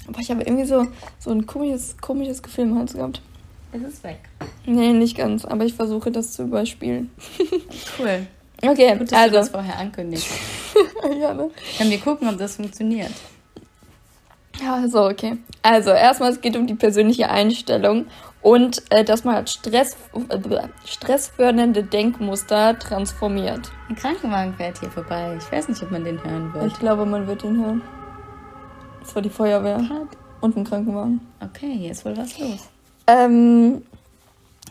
Aber 0.08 0.18
ich 0.18 0.30
habe 0.30 0.42
irgendwie 0.42 0.64
so, 0.64 0.86
so 1.18 1.30
ein 1.30 1.46
komisches, 1.46 1.96
komisches 2.00 2.42
Gefühl 2.42 2.64
im 2.64 2.78
Hals 2.78 2.94
gehabt. 2.94 3.22
Es 3.72 3.82
ist 3.82 4.04
weg. 4.04 4.18
Nee, 4.66 4.92
nicht 4.92 5.16
ganz, 5.16 5.46
aber 5.46 5.64
ich 5.64 5.72
versuche 5.72 6.10
das 6.10 6.32
zu 6.32 6.42
überspielen. 6.42 7.10
Cool. 7.98 8.26
Okay, 8.64 8.96
Gut, 8.96 9.10
dass 9.10 9.18
also. 9.18 9.30
du 9.30 9.36
das 9.38 9.48
vorher 9.48 9.78
ankündigst. 9.78 10.28
ja, 11.20 11.34
ne? 11.34 11.50
Können 11.78 11.90
wir 11.90 11.98
gucken, 11.98 12.28
ob 12.28 12.38
das 12.38 12.56
funktioniert. 12.56 13.10
Ja, 14.62 14.86
so, 14.88 15.04
okay. 15.04 15.38
Also, 15.62 15.90
erstmal, 15.90 16.30
es 16.30 16.40
geht 16.40 16.56
um 16.56 16.66
die 16.66 16.74
persönliche 16.74 17.28
Einstellung 17.30 18.06
und 18.42 18.82
äh, 18.90 19.04
dass 19.04 19.24
man 19.24 19.36
halt 19.36 19.50
Stress, 19.50 19.96
äh, 20.28 20.38
stressfördernde 20.84 21.84
Denkmuster 21.84 22.78
transformiert. 22.78 23.70
Ein 23.88 23.96
Krankenwagen 23.96 24.54
fährt 24.54 24.78
hier 24.80 24.90
vorbei. 24.90 25.36
Ich 25.38 25.50
weiß 25.50 25.68
nicht, 25.68 25.82
ob 25.82 25.90
man 25.90 26.04
den 26.04 26.22
hören 26.22 26.52
wird. 26.52 26.66
Ich 26.66 26.78
glaube, 26.78 27.06
man 27.06 27.26
wird 27.26 27.42
den 27.42 27.64
hören. 27.64 27.82
Das 29.00 29.14
war 29.14 29.22
die 29.22 29.30
Feuerwehr. 29.30 29.78
Hat. 29.78 30.08
Und 30.40 30.56
ein 30.56 30.64
Krankenwagen. 30.64 31.20
Okay, 31.40 31.74
hier 31.78 31.92
ist 31.92 32.04
wohl 32.04 32.16
was 32.16 32.38
los. 32.38 32.68
Ähm, 33.06 33.82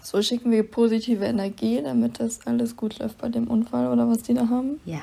so 0.01 0.21
schicken 0.21 0.51
wir 0.51 0.63
positive 0.63 1.25
Energie, 1.25 1.81
damit 1.81 2.19
das 2.19 2.45
alles 2.45 2.75
gut 2.75 2.99
läuft 2.99 3.17
bei 3.19 3.29
dem 3.29 3.47
Unfall 3.47 3.87
oder 3.87 4.07
was 4.07 4.23
die 4.23 4.33
da 4.33 4.47
haben. 4.49 4.79
Ja. 4.85 5.01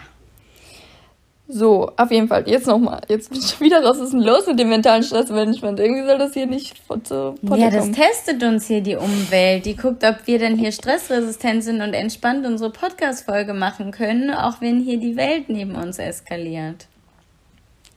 So, 1.50 1.90
auf 1.96 2.10
jeden 2.10 2.28
Fall. 2.28 2.46
Jetzt 2.46 2.66
nochmal. 2.66 3.00
Jetzt 3.08 3.30
bin 3.30 3.40
ich 3.40 3.46
schon 3.46 3.60
wieder 3.60 3.82
raus. 3.82 3.96
Was 3.98 4.08
ist 4.08 4.12
denn 4.12 4.20
los 4.20 4.46
mit 4.46 4.58
dem 4.58 4.68
mentalen 4.68 5.02
Stressmanagement? 5.02 5.80
Irgendwie 5.80 6.06
soll 6.06 6.18
das 6.18 6.34
hier 6.34 6.46
nicht 6.46 6.76
zu 7.04 7.34
Potte 7.46 7.60
Ja, 7.60 7.70
das 7.70 7.90
testet 7.90 8.42
uns 8.42 8.66
hier 8.66 8.82
die 8.82 8.96
Umwelt. 8.96 9.64
Die 9.64 9.74
guckt, 9.74 10.04
ob 10.04 10.26
wir 10.26 10.38
denn 10.38 10.58
hier 10.58 10.72
stressresistent 10.72 11.64
sind 11.64 11.80
und 11.80 11.94
entspannt 11.94 12.44
unsere 12.44 12.70
Podcast-Folge 12.70 13.54
machen 13.54 13.92
können, 13.92 14.30
auch 14.30 14.60
wenn 14.60 14.80
hier 14.80 14.98
die 14.98 15.16
Welt 15.16 15.48
neben 15.48 15.74
uns 15.74 15.98
eskaliert. 15.98 16.86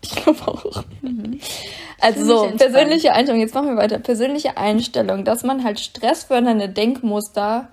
Ich 0.01 0.15
glaube 0.15 0.39
auch. 0.47 0.83
Mhm. 1.01 1.41
Also 1.99 2.25
so, 2.25 2.51
persönliche 2.55 3.11
Einstellung. 3.11 3.41
Jetzt 3.41 3.53
machen 3.53 3.67
wir 3.67 3.77
weiter. 3.77 3.99
Persönliche 3.99 4.55
Einstellung, 4.55 5.25
dass 5.25 5.43
man 5.43 5.65
halt 5.65 5.81
stressfördernde 5.81 6.69
Denkmuster 6.69 7.67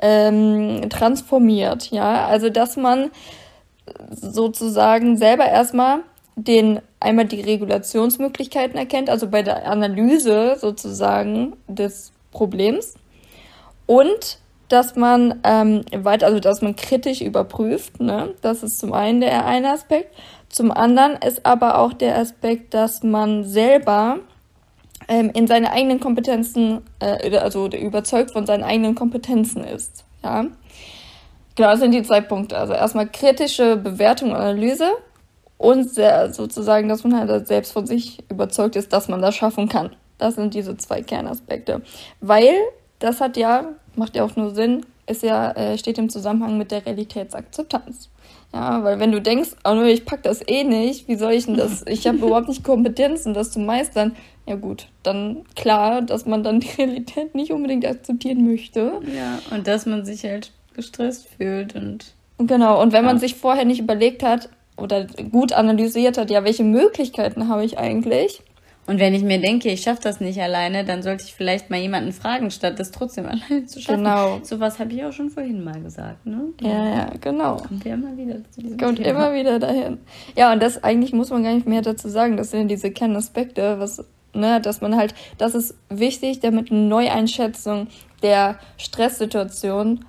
ähm, 0.00 0.88
transformiert. 0.90 1.90
Ja, 1.90 2.26
also 2.26 2.50
dass 2.50 2.76
man 2.76 3.10
sozusagen 4.10 5.16
selber 5.16 5.46
erstmal 5.46 6.00
den 6.36 6.80
einmal 7.00 7.26
die 7.26 7.40
Regulationsmöglichkeiten 7.40 8.76
erkennt, 8.76 9.08
also 9.08 9.28
bei 9.28 9.42
der 9.42 9.68
Analyse 9.68 10.56
sozusagen 10.58 11.56
des 11.68 12.12
Problems 12.32 12.94
und 13.86 14.38
dass 14.68 14.96
man 14.96 15.40
ähm, 15.44 15.84
weiter, 15.92 16.26
also 16.26 16.40
dass 16.40 16.62
man 16.62 16.74
kritisch 16.74 17.20
überprüft, 17.20 18.00
ne? 18.00 18.34
Das 18.40 18.62
ist 18.62 18.78
zum 18.78 18.92
einen 18.92 19.20
der 19.20 19.44
eine 19.46 19.72
Aspekt. 19.72 20.14
Zum 20.48 20.72
anderen 20.72 21.16
ist 21.16 21.44
aber 21.44 21.78
auch 21.78 21.92
der 21.92 22.16
Aspekt, 22.16 22.74
dass 22.74 23.02
man 23.02 23.44
selber 23.44 24.18
ähm, 25.06 25.30
in 25.34 25.46
seine 25.46 25.70
eigenen 25.70 26.00
Kompetenzen, 26.00 26.82
äh, 26.98 27.36
also 27.36 27.68
überzeugt 27.68 28.32
von 28.32 28.46
seinen 28.46 28.64
eigenen 28.64 28.94
Kompetenzen 28.94 29.64
ist. 29.64 30.04
Ja. 30.22 30.46
Genau, 31.54 31.70
das 31.70 31.80
sind 31.80 31.92
die 31.92 32.02
zwei 32.02 32.20
Punkte. 32.20 32.56
Also 32.56 32.72
erstmal 32.72 33.08
kritische 33.08 33.76
Bewertung 33.76 34.30
und 34.30 34.36
Analyse 34.36 34.88
und 35.56 35.88
sehr, 35.88 36.32
sozusagen, 36.32 36.88
dass 36.88 37.04
man 37.04 37.16
halt 37.16 37.46
selbst 37.46 37.72
von 37.72 37.86
sich 37.86 38.18
überzeugt 38.30 38.76
ist, 38.76 38.92
dass 38.92 39.08
man 39.08 39.22
das 39.22 39.34
schaffen 39.34 39.68
kann. 39.68 39.94
Das 40.18 40.34
sind 40.34 40.54
diese 40.54 40.76
zwei 40.76 41.02
Kernaspekte. 41.02 41.82
Weil 42.20 42.54
das 42.98 43.20
hat 43.20 43.36
ja, 43.36 43.72
macht 43.94 44.16
ja 44.16 44.24
auch 44.24 44.36
nur 44.36 44.54
Sinn, 44.54 44.84
ist 45.06 45.22
ja, 45.22 45.52
äh, 45.52 45.78
steht 45.78 45.98
im 45.98 46.08
Zusammenhang 46.08 46.58
mit 46.58 46.70
der 46.70 46.84
Realitätsakzeptanz. 46.86 48.08
Ja, 48.52 48.84
weil 48.84 49.00
wenn 49.00 49.10
du 49.10 49.20
denkst, 49.20 49.50
oh 49.64 49.74
nö, 49.74 49.86
ich 49.88 50.04
pack 50.04 50.22
das 50.22 50.40
eh 50.46 50.62
nicht, 50.64 51.08
wie 51.08 51.16
soll 51.16 51.32
ich 51.32 51.46
denn 51.46 51.56
das, 51.56 51.84
ich 51.88 52.06
habe 52.06 52.18
überhaupt 52.18 52.48
nicht 52.48 52.62
Kompetenzen, 52.62 53.34
das 53.34 53.50
zu 53.50 53.58
meistern, 53.58 54.14
ja 54.46 54.54
gut, 54.54 54.86
dann 55.02 55.44
klar, 55.56 56.02
dass 56.02 56.24
man 56.24 56.44
dann 56.44 56.60
die 56.60 56.70
Realität 56.78 57.34
nicht 57.34 57.50
unbedingt 57.50 57.84
akzeptieren 57.84 58.46
möchte. 58.46 59.00
Ja, 59.14 59.40
und 59.50 59.66
dass 59.66 59.86
man 59.86 60.04
sich 60.04 60.24
halt 60.24 60.52
gestresst 60.74 61.28
fühlt 61.28 61.74
und. 61.74 62.14
Genau, 62.38 62.82
und 62.82 62.92
wenn 62.92 63.04
ja. 63.04 63.10
man 63.10 63.18
sich 63.18 63.36
vorher 63.36 63.64
nicht 63.64 63.80
überlegt 63.80 64.22
hat 64.22 64.48
oder 64.76 65.06
gut 65.30 65.52
analysiert 65.52 66.18
hat, 66.18 66.30
ja, 66.30 66.42
welche 66.44 66.64
Möglichkeiten 66.64 67.48
habe 67.48 67.64
ich 67.64 67.78
eigentlich, 67.78 68.42
und 68.86 69.00
wenn 69.00 69.14
ich 69.14 69.22
mir 69.22 69.40
denke, 69.40 69.70
ich 69.70 69.80
schaffe 69.82 70.02
das 70.02 70.20
nicht 70.20 70.40
alleine, 70.40 70.84
dann 70.84 71.02
sollte 71.02 71.24
ich 71.24 71.34
vielleicht 71.34 71.70
mal 71.70 71.80
jemanden 71.80 72.12
fragen, 72.12 72.50
statt 72.50 72.78
das 72.78 72.90
trotzdem 72.90 73.26
alleine 73.26 73.64
zu 73.66 73.80
schaffen. 73.80 74.04
Genau. 74.04 74.40
So 74.42 74.60
was 74.60 74.78
habe 74.78 74.92
ich 74.92 75.04
auch 75.04 75.12
schon 75.12 75.30
vorhin 75.30 75.64
mal 75.64 75.80
gesagt, 75.80 76.26
ne? 76.26 76.48
Ja, 76.60 76.88
ja, 76.88 77.10
genau. 77.20 77.56
Kommt 77.56 77.84
ja 77.84 77.94
immer 77.94 78.16
wieder 78.16 78.36
zu 78.50 78.60
diesem 78.60 78.78
Kommt 78.78 78.98
Thema. 78.98 79.08
immer 79.10 79.34
wieder 79.34 79.58
dahin. 79.58 79.98
Ja, 80.36 80.52
und 80.52 80.62
das 80.62 80.84
eigentlich 80.84 81.12
muss 81.12 81.30
man 81.30 81.42
gar 81.42 81.54
nicht 81.54 81.66
mehr 81.66 81.82
dazu 81.82 82.08
sagen. 82.08 82.36
Das 82.36 82.50
sind 82.50 82.68
diese 82.68 82.90
Kernaspekte, 82.90 83.78
was, 83.78 84.04
ne, 84.34 84.60
dass 84.60 84.82
man 84.82 84.96
halt, 84.96 85.14
das 85.38 85.54
ist 85.54 85.76
wichtig, 85.88 86.40
damit 86.40 86.70
eine 86.70 86.80
Neueinschätzung 86.80 87.88
der 88.22 88.58
Stresssituation 88.76 90.04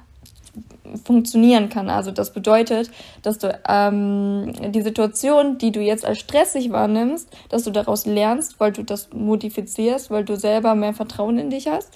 funktionieren 1.03 1.69
kann. 1.69 1.89
Also 1.89 2.11
das 2.11 2.33
bedeutet, 2.33 2.91
dass 3.21 3.37
du 3.37 3.57
ähm, 3.67 4.51
die 4.71 4.81
Situation, 4.81 5.57
die 5.57 5.71
du 5.71 5.81
jetzt 5.81 6.05
als 6.05 6.19
stressig 6.19 6.71
wahrnimmst, 6.71 7.29
dass 7.49 7.63
du 7.63 7.71
daraus 7.71 8.05
lernst, 8.05 8.59
weil 8.59 8.71
du 8.71 8.83
das 8.83 9.09
modifizierst, 9.13 10.11
weil 10.11 10.25
du 10.25 10.35
selber 10.35 10.75
mehr 10.75 10.93
Vertrauen 10.93 11.37
in 11.37 11.49
dich 11.49 11.67
hast 11.67 11.91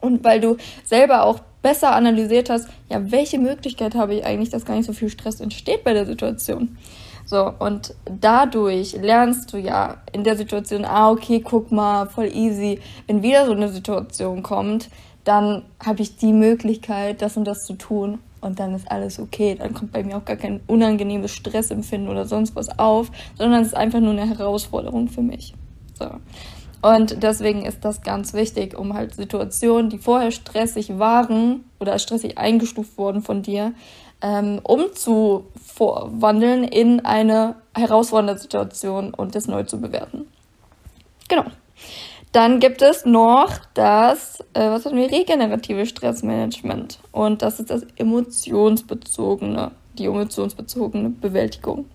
und 0.00 0.24
weil 0.24 0.40
du 0.40 0.56
selber 0.84 1.24
auch 1.24 1.40
besser 1.62 1.94
analysiert 1.94 2.48
hast, 2.48 2.68
ja, 2.88 3.10
welche 3.10 3.38
Möglichkeit 3.38 3.94
habe 3.94 4.14
ich 4.14 4.24
eigentlich, 4.24 4.50
dass 4.50 4.64
gar 4.64 4.76
nicht 4.76 4.86
so 4.86 4.92
viel 4.92 5.08
Stress 5.08 5.40
entsteht 5.40 5.82
bei 5.82 5.92
der 5.92 6.06
Situation. 6.06 6.78
So, 7.24 7.52
und 7.58 7.92
dadurch 8.04 8.92
lernst 8.92 9.52
du 9.52 9.56
ja 9.56 9.96
in 10.12 10.22
der 10.22 10.36
Situation, 10.36 10.84
ah, 10.84 11.10
okay, 11.10 11.40
guck 11.40 11.72
mal, 11.72 12.06
voll 12.06 12.30
easy. 12.32 12.78
Wenn 13.08 13.20
wieder 13.22 13.46
so 13.46 13.52
eine 13.52 13.68
Situation 13.68 14.44
kommt, 14.44 14.88
dann 15.26 15.64
habe 15.84 16.02
ich 16.02 16.16
die 16.16 16.32
Möglichkeit, 16.32 17.20
das 17.20 17.36
und 17.36 17.44
das 17.44 17.66
zu 17.66 17.74
tun 17.74 18.20
und 18.40 18.60
dann 18.60 18.74
ist 18.74 18.90
alles 18.90 19.18
okay. 19.18 19.56
Dann 19.58 19.74
kommt 19.74 19.92
bei 19.92 20.04
mir 20.04 20.16
auch 20.16 20.24
gar 20.24 20.36
kein 20.36 20.60
unangenehmes 20.68 21.32
Stressempfinden 21.32 22.08
oder 22.08 22.26
sonst 22.26 22.54
was 22.54 22.78
auf, 22.78 23.10
sondern 23.36 23.62
es 23.62 23.68
ist 23.68 23.74
einfach 23.74 23.98
nur 23.98 24.12
eine 24.12 24.28
Herausforderung 24.28 25.08
für 25.08 25.22
mich. 25.22 25.52
So. 25.98 26.10
Und 26.80 27.24
deswegen 27.24 27.64
ist 27.64 27.84
das 27.84 28.02
ganz 28.02 28.34
wichtig, 28.34 28.78
um 28.78 28.94
halt 28.94 29.16
Situationen, 29.16 29.90
die 29.90 29.98
vorher 29.98 30.30
stressig 30.30 31.00
waren 31.00 31.64
oder 31.80 31.98
stressig 31.98 32.38
eingestuft 32.38 32.96
wurden 32.96 33.22
von 33.22 33.42
dir, 33.42 33.72
ähm, 34.22 34.60
umzuwandeln 34.62 36.62
in 36.62 37.04
eine 37.04 37.56
herausfordernde 37.74 38.38
Situation 38.38 39.12
und 39.12 39.34
das 39.34 39.48
neu 39.48 39.64
zu 39.64 39.80
bewerten. 39.80 40.26
Genau. 41.28 41.46
Dann 42.36 42.60
gibt 42.60 42.82
es 42.82 43.06
noch 43.06 43.50
das, 43.72 44.40
äh, 44.52 44.68
was 44.68 44.84
hatten 44.84 44.98
wir, 44.98 45.10
regenerative 45.10 45.86
Stressmanagement. 45.86 46.98
Und 47.10 47.40
das 47.40 47.60
ist 47.60 47.70
das 47.70 47.86
emotionsbezogene, 47.96 49.70
die 49.96 50.04
emotionsbezogene 50.04 51.08
Bewältigung. 51.08 51.86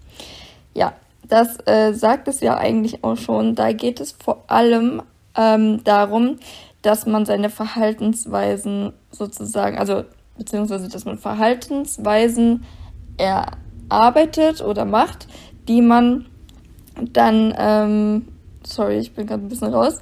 Ja, 0.74 0.94
das 1.30 1.58
äh, 1.68 1.94
sagt 1.94 2.28
es 2.28 2.40
ja 2.40 2.58
eigentlich 2.58 3.04
auch 3.04 3.18
schon. 3.18 3.54
Da 3.54 3.72
geht 3.72 4.00
es 4.00 4.14
vor 4.14 4.44
allem 4.48 5.04
ähm, 5.38 5.84
darum, 5.84 6.38
dass 6.82 7.06
man 7.06 7.28
seine 7.28 7.52
Verhaltensweisen 7.52 8.94
sozusagen, 9.12 9.78
also 9.78 10.06
beziehungsweise 10.40 10.90
dass 10.90 11.06
man 11.06 11.20
Verhaltensweisen 11.20 12.66
erarbeitet 13.18 14.62
oder 14.64 14.86
macht, 14.86 15.28
die 15.68 15.84
man 15.84 16.26
dann 17.14 17.54
ähm, 17.56 18.31
sorry, 18.64 18.98
ich 18.98 19.14
bin 19.14 19.28
gerade 19.28 19.44
ein 19.44 19.50
bisschen 19.50 19.74
raus, 19.74 20.00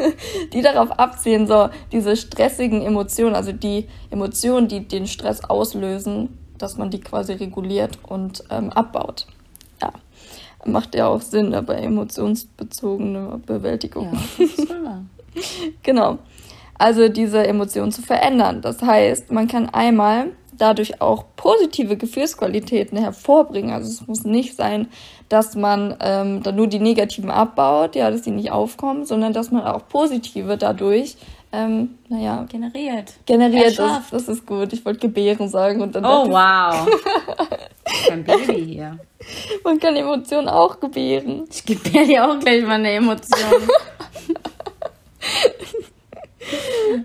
die 0.52 0.62
darauf 0.62 0.90
abzielen, 0.92 1.46
so 1.46 1.68
diese 1.92 2.16
stressigen 2.16 2.82
Emotionen, 2.82 3.34
also 3.34 3.52
die 3.52 3.88
Emotionen, 4.10 4.68
die 4.68 4.86
den 4.86 5.06
Stress 5.06 5.44
auslösen, 5.44 6.38
dass 6.58 6.76
man 6.76 6.90
die 6.90 7.00
quasi 7.00 7.32
reguliert 7.32 7.98
und 8.02 8.44
ähm, 8.50 8.70
abbaut. 8.70 9.26
Ja, 9.82 9.92
macht 10.64 10.94
ja 10.94 11.08
auch 11.08 11.20
Sinn 11.20 11.50
dabei, 11.50 11.76
emotionsbezogene 11.76 13.40
Bewältigung. 13.46 14.12
Ja, 14.12 14.20
das 14.38 14.58
ist 14.58 14.74
genau. 15.82 16.18
Also 16.76 17.08
diese 17.08 17.46
Emotionen 17.46 17.92
zu 17.92 18.02
verändern. 18.02 18.60
Das 18.60 18.82
heißt, 18.82 19.30
man 19.30 19.46
kann 19.46 19.68
einmal 19.70 20.30
dadurch 20.58 21.00
auch 21.00 21.24
positive 21.36 21.96
Gefühlsqualitäten 21.96 22.98
hervorbringen. 22.98 23.72
Also 23.72 23.90
es 23.90 24.06
muss 24.06 24.24
nicht 24.24 24.56
sein, 24.56 24.88
dass 25.28 25.54
man 25.54 25.96
ähm, 26.00 26.42
dann 26.42 26.56
nur 26.56 26.66
die 26.66 26.78
negativen 26.78 27.30
abbaut, 27.30 27.96
ja, 27.96 28.10
dass 28.10 28.22
die 28.22 28.30
nicht 28.30 28.50
aufkommen, 28.50 29.04
sondern 29.04 29.32
dass 29.32 29.50
man 29.50 29.64
auch 29.64 29.88
positive 29.88 30.56
dadurch, 30.56 31.16
ähm, 31.52 31.98
naja, 32.08 32.46
generiert. 32.48 33.14
Generiert, 33.26 33.78
das, 33.78 34.10
das 34.10 34.28
ist 34.28 34.46
gut. 34.46 34.72
Ich 34.72 34.84
wollte 34.84 35.00
gebären 35.00 35.48
sagen 35.48 35.80
und 35.80 35.94
dann. 35.94 36.04
Oh, 36.04 36.28
wow. 36.28 36.88
Ein 38.10 38.24
Baby 38.24 38.74
hier. 38.74 38.98
Man 39.62 39.78
kann 39.78 39.94
Emotionen 39.96 40.48
auch 40.48 40.80
gebären. 40.80 41.44
Ich 41.50 41.64
gebäre 41.64 42.06
dir 42.06 42.28
auch 42.28 42.38
gleich 42.38 42.62
mal 42.62 42.72
eine 42.72 42.90
Emotion. 42.92 43.62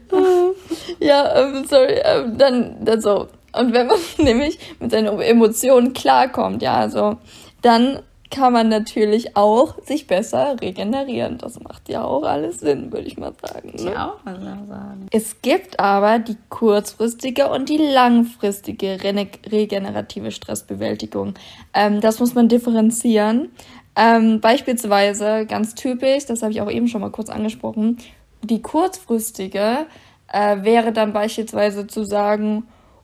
ja, 0.99 1.35
ähm, 1.35 1.65
sorry, 1.65 1.99
ähm, 2.03 2.37
dann, 2.37 2.83
dann 2.83 3.01
so. 3.01 3.27
Und 3.53 3.73
wenn 3.73 3.87
man 3.87 3.97
nämlich 4.17 4.59
mit 4.79 4.91
seinen 4.91 5.19
Emotionen 5.19 5.93
klarkommt, 5.93 6.61
ja, 6.61 6.75
also, 6.75 7.17
dann 7.61 7.99
kann 8.31 8.53
man 8.53 8.69
natürlich 8.69 9.35
auch 9.35 9.81
sich 9.83 10.07
besser 10.07 10.55
regenerieren. 10.61 11.37
Das 11.39 11.59
macht 11.59 11.89
ja 11.89 12.03
auch 12.03 12.23
alles 12.23 12.59
Sinn, 12.59 12.91
würde 12.91 13.07
ich 13.07 13.17
mal 13.17 13.33
sagen. 13.41 13.73
Ne? 13.75 13.91
Ja, 13.91 14.13
auch 14.13 14.23
mal 14.23 14.39
sagen. 14.39 15.07
Es 15.11 15.41
gibt 15.41 15.79
aber 15.79 16.19
die 16.19 16.37
kurzfristige 16.49 17.49
und 17.49 17.69
die 17.69 17.77
langfristige 17.77 18.99
regenerative 19.03 20.31
Stressbewältigung. 20.31 21.33
Ähm, 21.73 22.01
das 22.01 22.19
muss 22.19 22.35
man 22.35 22.47
differenzieren. 22.47 23.49
Ähm, 23.95 24.39
beispielsweise 24.39 25.45
ganz 25.47 25.73
typisch, 25.75 26.25
das 26.25 26.43
habe 26.43 26.51
ich 26.51 26.61
auch 26.61 26.69
eben 26.69 26.87
schon 26.87 27.01
mal 27.01 27.11
kurz 27.11 27.29
angesprochen, 27.29 27.97
die 28.43 28.61
kurzfristige 28.61 29.87
äh, 30.31 30.63
wäre 30.63 30.93
dann 30.93 31.13
beispielsweise 31.13 31.87
zu 31.87 32.03
sagen, 32.03 32.63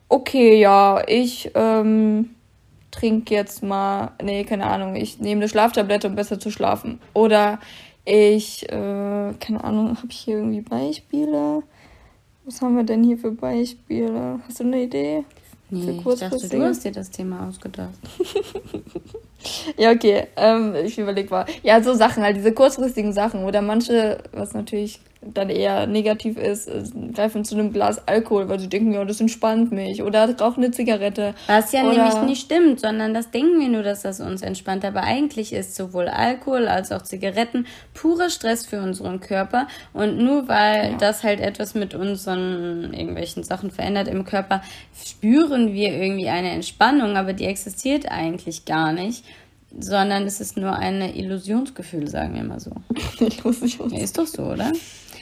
okay, 0.09 0.59
ja, 0.59 1.03
ich 1.07 1.51
ähm, 1.55 2.31
trinke 2.91 3.33
jetzt 3.33 3.63
mal, 3.63 4.11
nee, 4.21 4.43
keine 4.43 4.65
Ahnung, 4.67 4.95
ich 4.95 5.19
nehme 5.19 5.41
eine 5.41 5.49
Schlaftablette, 5.49 6.07
um 6.07 6.15
besser 6.15 6.39
zu 6.39 6.51
schlafen. 6.51 6.99
Oder 7.13 7.59
ich, 8.05 8.63
äh, 8.69 9.33
keine 9.39 9.63
Ahnung, 9.63 9.97
habe 9.97 10.07
ich 10.09 10.17
hier 10.17 10.37
irgendwie 10.37 10.61
Beispiele? 10.61 11.63
Was 12.45 12.61
haben 12.61 12.75
wir 12.75 12.83
denn 12.83 13.03
hier 13.03 13.17
für 13.17 13.31
Beispiele? 13.31 14.39
Hast 14.47 14.59
du 14.59 14.63
eine 14.63 14.83
Idee? 14.83 15.23
Nee, 15.71 15.99
ich 16.05 16.19
dachte, 16.19 16.47
du 16.47 16.63
hast 16.63 16.85
dir 16.85 16.91
das 16.91 17.09
Thema 17.09 17.47
ausgedacht. 17.47 17.97
ja, 19.77 19.91
okay. 19.91 20.27
Ähm, 20.35 20.75
ich 20.75 20.97
überlege 20.99 21.29
mal. 21.31 21.45
Ja, 21.63 21.81
so 21.81 21.95
Sachen, 21.95 22.21
halt 22.21 22.37
diese 22.37 22.51
kurzfristigen 22.53 23.13
Sachen. 23.13 23.43
Oder 23.45 23.63
manche, 23.63 24.19
was 24.31 24.53
natürlich 24.53 24.99
dann 25.33 25.49
eher 25.49 25.87
negativ 25.87 26.37
ist, 26.37 26.69
greifen 27.13 27.43
zu 27.45 27.55
einem 27.55 27.73
Glas 27.73 28.07
Alkohol, 28.07 28.49
weil 28.49 28.59
sie 28.59 28.69
denken, 28.69 28.93
ja, 28.93 29.03
das 29.05 29.21
entspannt 29.21 29.71
mich. 29.71 30.03
Oder 30.03 30.37
rauchen 30.39 30.63
eine 30.63 30.71
Zigarette. 30.71 31.33
Was 31.47 31.71
ja 31.71 31.83
nämlich 31.83 32.21
nicht 32.21 32.41
stimmt, 32.41 32.79
sondern 32.79 33.13
das 33.13 33.31
denken 33.31 33.59
wir 33.59 33.69
nur, 33.69 33.83
dass 33.83 34.01
das 34.01 34.19
uns 34.19 34.41
entspannt. 34.41 34.85
Aber 34.85 35.03
eigentlich 35.03 35.53
ist 35.53 35.75
sowohl 35.75 36.07
Alkohol 36.07 36.67
als 36.67 36.91
auch 36.91 37.01
Zigaretten 37.01 37.65
purer 37.93 38.29
Stress 38.29 38.65
für 38.65 38.81
unseren 38.81 39.19
Körper. 39.19 39.67
Und 39.93 40.17
nur 40.17 40.47
weil 40.47 40.91
ja. 40.91 40.97
das 40.97 41.23
halt 41.23 41.39
etwas 41.39 41.75
mit 41.75 41.93
unseren 41.95 42.93
irgendwelchen 42.93 43.43
Sachen 43.43 43.71
verändert 43.71 44.07
im 44.07 44.25
Körper, 44.25 44.61
spüren 45.03 45.73
wir 45.73 45.93
irgendwie 45.93 46.29
eine 46.29 46.51
Entspannung, 46.51 47.17
aber 47.17 47.33
die 47.33 47.45
existiert 47.45 48.11
eigentlich 48.11 48.65
gar 48.65 48.93
nicht 48.93 49.23
sondern 49.79 50.23
es 50.23 50.39
ist 50.39 50.57
nur 50.57 50.73
ein 50.73 51.01
Illusionsgefühl, 51.01 52.07
sagen 52.07 52.35
wir 52.35 52.43
mal 52.43 52.59
so. 52.59 52.71
Illusion. 53.19 53.91
Ja, 53.91 54.03
ist 54.03 54.17
doch 54.17 54.27
so, 54.27 54.43
oder? 54.43 54.71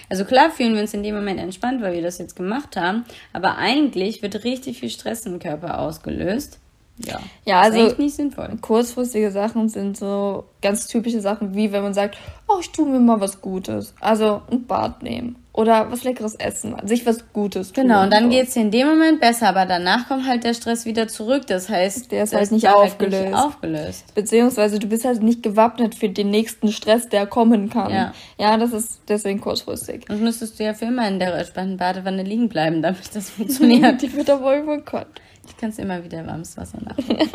Also 0.09 0.25
klar 0.25 0.51
fühlen 0.51 0.73
wir 0.73 0.81
uns 0.81 0.93
in 0.93 1.03
dem 1.03 1.15
Moment 1.15 1.39
entspannt, 1.39 1.81
weil 1.81 1.93
wir 1.93 2.01
das 2.01 2.17
jetzt 2.17 2.35
gemacht 2.35 2.75
haben, 2.75 3.05
aber 3.31 3.57
eigentlich 3.57 4.21
wird 4.21 4.43
richtig 4.43 4.79
viel 4.79 4.89
Stress 4.89 5.25
im 5.25 5.39
Körper 5.39 5.79
ausgelöst. 5.79 6.59
Ja, 6.97 7.19
ja 7.45 7.61
also 7.61 7.95
nicht 7.97 8.15
sinnvoll. 8.15 8.57
Kurzfristige 8.61 9.31
Sachen 9.31 9.69
sind 9.69 9.97
so 9.97 10.45
ganz 10.61 10.87
typische 10.87 11.21
Sachen, 11.21 11.55
wie 11.55 11.71
wenn 11.71 11.83
man 11.83 11.93
sagt, 11.93 12.17
oh, 12.47 12.59
ich 12.59 12.71
tue 12.71 12.87
mir 12.87 12.99
mal 12.99 13.19
was 13.19 13.41
Gutes. 13.41 13.93
Also 13.99 14.41
ein 14.51 14.65
Bad 14.65 15.01
nehmen 15.01 15.37
oder 15.53 15.91
was 15.91 16.03
Leckeres 16.03 16.33
essen, 16.35 16.75
sich 16.83 17.05
was 17.05 17.31
Gutes 17.31 17.71
tun. 17.71 17.83
Genau, 17.83 18.03
und 18.03 18.11
dann 18.11 18.23
so. 18.23 18.29
geht 18.29 18.47
es 18.47 18.55
in 18.55 18.71
dem 18.71 18.87
Moment 18.87 19.19
besser, 19.19 19.49
aber 19.49 19.67
danach 19.67 20.07
kommt 20.07 20.27
halt 20.27 20.43
der 20.43 20.55
Stress 20.55 20.85
wieder 20.85 21.07
zurück. 21.07 21.45
Das 21.47 21.69
heißt, 21.69 22.11
der 22.11 22.23
ist 22.23 22.33
halt 22.33 22.51
nicht 22.51 22.67
aufgelöst. 22.67 23.15
Halt 23.15 23.29
nicht 23.29 23.39
aufgelöst. 23.39 24.15
Beziehungsweise 24.15 24.79
du 24.79 24.87
bist 24.87 25.05
halt 25.05 25.21
nicht 25.21 25.43
gewappnet 25.43 25.93
für 25.93 26.09
den 26.09 26.31
nächsten 26.31 26.71
Stress, 26.71 27.07
der 27.07 27.27
kommen 27.27 27.69
kann. 27.69 27.91
Ja, 27.91 28.13
ja 28.39 28.57
das 28.57 28.73
ist 28.73 29.01
deswegen 29.07 29.41
kurzfristig. 29.41 30.09
Und 30.09 30.21
müsstest 30.21 30.59
du 30.59 30.63
ja 30.63 30.73
für 30.73 30.85
immer 30.85 31.07
in 31.07 31.19
der 31.19 31.35
entspannten 31.35 31.77
Badewanne 31.77 32.23
liegen 32.23 32.49
bleiben, 32.49 32.81
damit 32.81 33.15
das 33.15 33.29
funktioniert. 33.29 34.01
Die 34.01 34.11
wird 34.11 34.31
aber 34.31 34.57
überkommen. 34.57 35.05
Ich 35.47 35.57
kann 35.57 35.69
es 35.69 35.79
immer 35.79 36.03
wieder 36.03 36.25
warmes 36.25 36.57
Wasser 36.57 36.79
machen. 36.83 37.17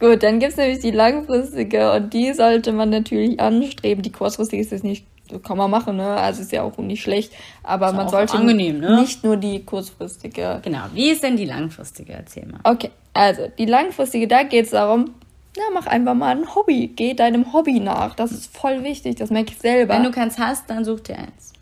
Gut, 0.00 0.22
dann 0.22 0.38
gibt 0.38 0.52
es 0.52 0.58
nämlich 0.58 0.80
die 0.80 0.90
langfristige 0.90 1.92
und 1.92 2.12
die 2.12 2.32
sollte 2.32 2.72
man 2.72 2.90
natürlich 2.90 3.40
anstreben. 3.40 4.02
Die 4.02 4.12
kurzfristige 4.12 4.62
ist 4.62 4.72
jetzt 4.72 4.84
nicht 4.84 5.06
kann 5.42 5.56
man 5.56 5.70
machen, 5.70 5.96
ne? 5.96 6.08
Also 6.08 6.42
ist 6.42 6.52
ja 6.52 6.62
auch 6.62 6.76
nicht 6.78 7.02
schlecht, 7.02 7.32
aber 7.62 7.88
ist 7.88 7.94
man 7.94 8.08
sollte 8.08 8.34
angenehm, 8.34 8.80
ne? 8.80 9.00
nicht 9.00 9.24
nur 9.24 9.36
die 9.36 9.64
kurzfristige. 9.64 10.60
Genau. 10.62 10.82
Wie 10.92 11.10
ist 11.10 11.22
denn 11.22 11.36
die 11.36 11.44
langfristige? 11.44 12.12
Erzähl 12.12 12.46
mal. 12.46 12.60
Okay, 12.64 12.90
also 13.14 13.48
die 13.58 13.66
langfristige, 13.66 14.28
da 14.28 14.42
geht 14.42 14.66
es 14.66 14.72
darum, 14.72 15.14
na, 15.56 15.62
mach 15.74 15.86
einfach 15.86 16.14
mal 16.14 16.36
ein 16.36 16.54
Hobby. 16.54 16.88
Geh 16.94 17.14
deinem 17.14 17.52
Hobby 17.52 17.78
nach. 17.78 18.14
Das 18.14 18.32
ist 18.32 18.56
voll 18.56 18.84
wichtig, 18.84 19.16
das 19.16 19.30
merke 19.30 19.52
ich 19.52 19.58
selber. 19.58 19.94
Wenn 19.94 20.04
du 20.04 20.10
keins 20.10 20.38
hast, 20.38 20.68
dann 20.70 20.84
such 20.84 21.00
dir 21.00 21.18
eins. 21.18 21.52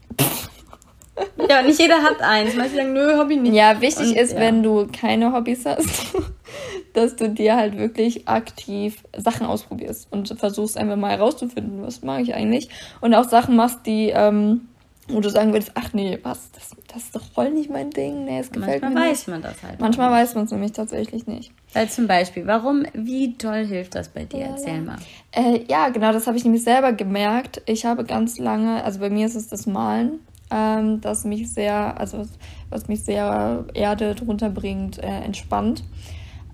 Ja, 1.49 1.62
nicht 1.62 1.81
jeder 1.81 2.03
hat 2.03 2.21
eins. 2.21 2.55
Manche 2.55 2.77
sagen, 2.77 2.93
nö, 2.93 3.19
Hobby 3.19 3.37
nicht. 3.37 3.55
Ja, 3.55 3.81
wichtig 3.81 4.11
Und, 4.11 4.17
ist, 4.17 4.33
ja. 4.33 4.41
wenn 4.41 4.62
du 4.62 4.87
keine 4.87 5.33
Hobbys 5.33 5.65
hast, 5.67 6.15
dass 6.93 7.17
du 7.17 7.29
dir 7.29 7.57
halt 7.57 7.79
wirklich 7.79 8.29
aktiv 8.29 9.03
Sachen 9.17 9.47
ausprobierst 9.47 10.09
und 10.11 10.29
versuchst 10.39 10.77
einfach 10.77 10.97
mal 10.97 11.11
herauszufinden, 11.11 11.83
was 11.83 12.03
mag 12.03 12.23
ich 12.23 12.35
eigentlich. 12.35 12.69
Und 13.00 13.15
auch 13.15 13.25
Sachen 13.25 13.57
machst, 13.57 13.87
die, 13.87 14.11
ähm, 14.11 14.69
wo 15.09 15.21
du 15.21 15.29
sagen 15.29 15.53
würdest, 15.53 15.73
ach 15.75 15.93
nee, 15.93 16.19
was, 16.23 16.53
das, 16.53 16.71
das 16.93 17.05
ist 17.05 17.17
doch 17.17 17.25
voll 17.35 17.50
nicht 17.50 17.71
mein 17.71 17.91
Ding. 17.91 18.25
Nee, 18.25 18.41
es 18.41 18.50
gefällt 18.50 18.83
Manchmal 18.83 19.05
mir 19.05 19.11
weiß 19.11 19.27
man 19.27 19.43
das 19.43 19.62
halt. 19.62 19.81
Manchmal 19.81 20.11
weiß 20.11 20.35
man 20.35 20.45
es 20.45 20.50
nämlich 20.53 20.73
tatsächlich 20.73 21.27
nicht. 21.27 21.53
Weil 21.73 21.89
zum 21.89 22.07
Beispiel, 22.07 22.47
warum, 22.47 22.85
wie 22.93 23.37
toll 23.37 23.67
hilft 23.67 23.95
das 23.95 24.09
bei 24.09 24.25
dir? 24.25 24.47
Erzähl 24.47 24.81
mal. 24.81 24.99
Äh, 25.33 25.65
ja, 25.69 25.89
genau, 25.89 26.12
das 26.12 26.27
habe 26.27 26.37
ich 26.37 26.45
nämlich 26.45 26.62
selber 26.62 26.93
gemerkt. 26.93 27.62
Ich 27.67 27.85
habe 27.85 28.05
ganz 28.05 28.39
lange, 28.39 28.85
also 28.85 29.00
bei 29.00 29.11
mir 29.11 29.27
ist 29.27 29.35
es 29.35 29.49
das 29.49 29.67
Malen 29.67 30.21
ähm, 30.50 31.00
das 31.00 31.25
mich 31.25 31.52
sehr, 31.52 31.99
also 31.99 32.23
was 32.71 32.88
mich 32.88 33.04
sehr 33.04 33.64
erdet, 33.75 34.23
runterbringt, 34.26 34.99
äh, 34.99 35.07
entspannt. 35.07 35.85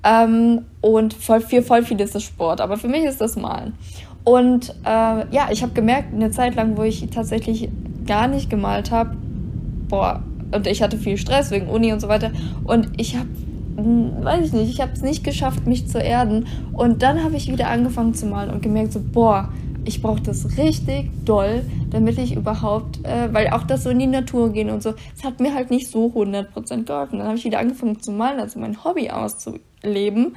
Ähm, 0.04 0.66
und 0.80 1.14
voll, 1.14 1.40
für 1.40 1.62
voll 1.62 1.82
viel 1.82 2.00
ist 2.00 2.14
das 2.14 2.22
Sport, 2.22 2.60
aber 2.60 2.76
für 2.76 2.88
mich 2.88 3.04
ist 3.04 3.20
das 3.20 3.36
Malen. 3.36 3.74
Und 4.24 4.70
äh, 4.84 5.34
ja, 5.34 5.48
ich 5.50 5.62
habe 5.62 5.72
gemerkt, 5.72 6.14
eine 6.14 6.30
Zeit 6.30 6.54
lang, 6.54 6.76
wo 6.76 6.82
ich 6.82 7.08
tatsächlich 7.10 7.68
gar 8.06 8.28
nicht 8.28 8.50
gemalt 8.50 8.90
habe, 8.90 9.16
boah, 9.88 10.22
und 10.52 10.66
ich 10.66 10.82
hatte 10.82 10.96
viel 10.96 11.16
Stress 11.16 11.50
wegen 11.50 11.68
Uni 11.68 11.92
und 11.92 12.00
so 12.00 12.08
weiter. 12.08 12.30
Und 12.64 12.90
ich 12.96 13.16
habe, 13.16 13.28
hm, 13.76 14.24
weiß 14.24 14.46
ich 14.46 14.52
nicht, 14.52 14.70
ich 14.70 14.80
habe 14.80 14.92
es 14.92 15.02
nicht 15.02 15.24
geschafft, 15.24 15.66
mich 15.66 15.88
zu 15.88 15.98
erden. 15.98 16.46
Und 16.72 17.02
dann 17.02 17.22
habe 17.22 17.36
ich 17.36 17.50
wieder 17.50 17.68
angefangen 17.68 18.14
zu 18.14 18.26
malen 18.26 18.50
und 18.50 18.62
gemerkt, 18.62 18.92
so, 18.92 19.00
boah, 19.00 19.48
ich 19.86 20.02
brauche 20.02 20.20
das 20.20 20.58
richtig 20.58 21.10
doll, 21.24 21.64
damit 21.90 22.18
ich 22.18 22.34
überhaupt, 22.34 23.04
äh, 23.04 23.32
weil 23.32 23.50
auch 23.50 23.62
das 23.62 23.84
so 23.84 23.90
in 23.90 23.98
die 23.98 24.06
Natur 24.06 24.52
gehen 24.52 24.70
und 24.70 24.82
so, 24.82 24.94
es 25.16 25.24
hat 25.24 25.40
mir 25.40 25.54
halt 25.54 25.70
nicht 25.70 25.88
so 25.88 26.08
100% 26.08 26.84
geholfen. 26.84 27.18
Dann 27.18 27.28
habe 27.28 27.36
ich 27.36 27.44
wieder 27.44 27.60
angefangen 27.60 28.00
zu 28.00 28.10
malen, 28.10 28.40
also 28.40 28.58
mein 28.58 28.84
Hobby 28.84 29.10
auszuleben. 29.10 30.36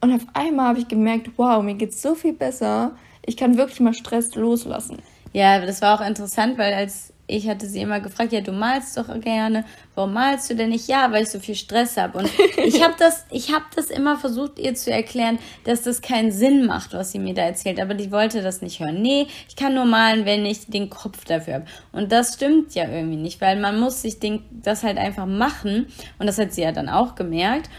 Und 0.00 0.12
auf 0.12 0.26
einmal 0.34 0.68
habe 0.68 0.78
ich 0.78 0.88
gemerkt, 0.88 1.30
wow, 1.36 1.62
mir 1.62 1.74
geht 1.74 1.90
es 1.90 2.02
so 2.02 2.14
viel 2.14 2.32
besser. 2.32 2.92
Ich 3.24 3.36
kann 3.36 3.56
wirklich 3.56 3.80
mal 3.80 3.94
Stress 3.94 4.34
loslassen. 4.34 4.98
Ja, 5.32 5.64
das 5.64 5.82
war 5.82 6.00
auch 6.00 6.06
interessant, 6.06 6.58
weil 6.58 6.74
als 6.74 7.12
ich 7.30 7.48
hatte 7.48 7.66
sie 7.66 7.80
immer 7.80 8.00
gefragt, 8.00 8.32
ja, 8.32 8.40
du 8.40 8.52
malst 8.52 8.96
doch 8.96 9.08
gerne, 9.20 9.64
warum 9.94 10.12
malst 10.12 10.50
du 10.50 10.54
denn 10.54 10.70
nicht? 10.70 10.88
Ja, 10.88 11.10
weil 11.12 11.22
ich 11.22 11.30
so 11.30 11.38
viel 11.38 11.54
Stress 11.54 11.96
habe. 11.96 12.18
Und 12.18 12.30
ich 12.64 12.82
habe 12.82 12.94
das, 12.98 13.24
ich 13.30 13.52
habe 13.52 13.64
das 13.74 13.90
immer 13.90 14.18
versucht, 14.18 14.58
ihr 14.58 14.74
zu 14.74 14.90
erklären, 14.90 15.38
dass 15.64 15.82
das 15.82 16.02
keinen 16.02 16.32
Sinn 16.32 16.66
macht, 16.66 16.92
was 16.92 17.12
sie 17.12 17.18
mir 17.18 17.34
da 17.34 17.42
erzählt. 17.42 17.80
Aber 17.80 17.94
die 17.94 18.10
wollte 18.10 18.42
das 18.42 18.62
nicht 18.62 18.80
hören. 18.80 19.00
Nee, 19.00 19.26
ich 19.48 19.56
kann 19.56 19.74
nur 19.74 19.84
malen, 19.84 20.24
wenn 20.24 20.44
ich 20.44 20.66
den 20.66 20.90
Kopf 20.90 21.24
dafür 21.24 21.54
habe. 21.54 21.66
Und 21.92 22.12
das 22.12 22.34
stimmt 22.34 22.74
ja 22.74 22.88
irgendwie 22.88 23.16
nicht, 23.16 23.40
weil 23.40 23.58
man 23.58 23.78
muss 23.78 24.02
sich 24.02 24.18
den, 24.18 24.42
das 24.50 24.82
halt 24.82 24.98
einfach 24.98 25.26
machen. 25.26 25.86
Und 26.18 26.26
das 26.26 26.38
hat 26.38 26.52
sie 26.52 26.62
ja 26.62 26.72
dann 26.72 26.88
auch 26.88 27.14
gemerkt 27.14 27.70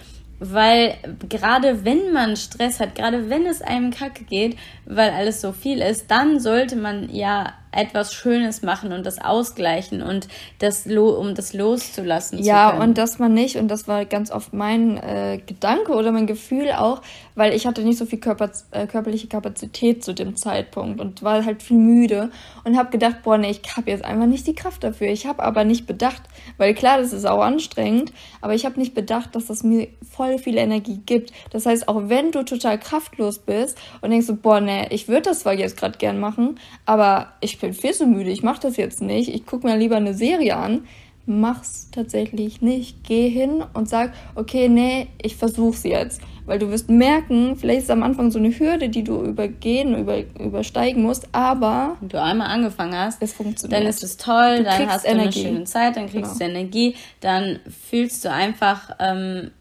weil 0.44 0.96
gerade 1.30 1.86
wenn 1.86 2.12
man 2.14 2.36
Stress 2.36 2.80
hat, 2.80 2.96
gerade 2.96 3.30
wenn 3.30 3.46
es 3.46 3.62
einem 3.62 3.92
kacke 3.92 4.24
geht, 4.24 4.58
weil 4.86 5.12
alles 5.12 5.40
so 5.40 5.52
viel 5.52 5.84
ist, 5.84 6.10
dann 6.10 6.40
sollte 6.40 6.76
man 6.76 7.14
ja 7.14 7.54
etwas 7.72 8.14
Schönes 8.14 8.62
machen 8.62 8.92
und 8.92 9.06
das 9.06 9.20
ausgleichen 9.20 10.02
und 10.02 10.28
das 10.60 10.86
um 10.86 11.36
das 11.36 11.54
loszulassen. 11.54 12.40
Ja, 12.44 12.72
und 12.72 12.98
dass 12.98 13.18
man 13.20 13.34
nicht, 13.34 13.56
und 13.56 13.70
das 13.70 13.88
war 13.88 14.06
ganz 14.06 14.32
oft 14.32 14.54
mein 14.54 14.98
äh, 14.98 15.40
Gedanke 15.46 15.94
oder 15.94 16.12
mein 16.12 16.28
Gefühl 16.28 16.72
auch, 16.72 17.02
weil 17.36 17.54
ich 17.54 17.66
hatte 17.66 17.82
nicht 17.84 17.98
so 17.98 18.06
viel 18.06 18.20
Körper, 18.20 18.52
äh, 18.72 18.88
körperliche 18.88 19.28
Kapazität 19.28 20.04
zu 20.04 20.14
dem 20.14 20.36
Zeitpunkt 20.36 21.00
und 21.00 21.24
war 21.24 21.46
halt 21.46 21.64
viel 21.64 21.78
müde 21.78 22.30
und 22.66 22.78
habe 22.78 22.90
gedacht, 22.90 23.24
boah, 23.24 23.38
nee, 23.38 23.52
ich 23.52 23.62
habe 23.78 23.90
jetzt 23.90 24.04
einfach 24.04 24.26
nicht 24.26 24.48
die 24.48 24.56
Kraft 24.56 24.84
dafür. 24.84 25.08
Ich 25.08 25.26
habe 25.26 25.42
aber 25.42 25.64
nicht 25.64 25.88
bedacht, 25.88 26.22
weil 26.58 26.74
klar, 26.74 26.98
das 26.98 27.14
ist 27.14 27.26
auch 27.26 27.42
anstrengend, 27.42 28.12
aber 28.42 28.54
ich 28.54 28.66
habe 28.66 28.80
nicht 28.80 28.94
bedacht, 28.94 29.36
dass 29.36 29.46
das 29.46 29.64
mir 29.64 29.88
voll 30.10 30.40
viel 30.40 30.58
Energie 30.58 31.00
gibt. 31.06 31.32
Das 31.52 31.66
heißt, 31.66 31.88
auch 31.88 32.10
wenn 32.10 32.32
du 32.32 32.44
total 32.44 32.78
kraftlos 32.78 33.40
bist 33.40 33.78
und 34.02 34.10
denkst 34.12 34.28
so, 34.28 34.36
boah, 34.36 34.60
nee, 34.60 34.88
ich 34.90 35.08
würde 35.08 35.24
das 35.24 35.42
zwar 35.42 35.54
jetzt 35.54 35.78
gerade 35.78 35.98
gern 35.98 36.20
machen, 36.20 36.60
aber 36.86 37.34
ich 37.40 37.61
bin 37.62 37.74
viel 37.74 37.94
zu 37.94 38.06
müde, 38.06 38.30
ich 38.30 38.44
mache 38.44 38.62
das 38.62 38.78
jetzt 38.78 39.02
nicht, 39.02 39.34
ich 39.34 39.46
gucke 39.46 39.68
mir 39.68 39.78
lieber 39.78 39.96
eine 39.96 40.14
Serie 40.14 40.58
an, 40.58 40.84
mach's 41.26 41.90
tatsächlich 41.92 42.62
nicht. 42.62 43.04
Geh 43.04 43.30
hin 43.30 43.64
und 43.74 43.90
sag, 43.90 44.14
okay, 44.36 44.68
nee, 44.68 45.08
ich 45.22 45.36
versuch's 45.36 45.84
jetzt. 45.84 46.22
Weil 46.46 46.60
du 46.60 46.70
wirst 46.70 46.90
merken, 46.90 47.56
vielleicht 47.56 47.84
ist 47.84 47.92
am 47.92 48.04
Anfang 48.04 48.32
so 48.32 48.40
eine 48.40 48.50
Hürde, 48.50 48.90
die 48.90 49.04
du 49.04 49.22
übergehen, 49.22 49.96
über, 49.98 50.20
übersteigen 50.40 51.04
musst, 51.04 51.28
aber. 51.32 51.98
Wenn 52.00 52.10
du 52.10 52.22
einmal 52.22 52.48
angefangen 52.48 52.98
hast, 52.98 53.22
es 53.22 53.34
funktioniert. 53.34 53.80
dann 53.80 53.88
ist 53.88 54.04
es 54.04 54.18
toll, 54.18 54.58
du 54.58 54.64
dann 54.64 54.90
hast 54.90 55.06
Energie. 55.06 55.42
du 55.42 55.48
eine 55.48 55.56
schöne 55.56 55.64
Zeit, 55.66 55.96
dann 55.96 56.10
kriegst 56.10 56.40
genau. 56.40 56.52
du 56.52 56.60
Energie, 56.60 56.96
dann 57.20 57.60
fühlst 57.90 58.26
du 58.26 58.32
einfach, 58.32 58.96
ähm, 59.00 59.52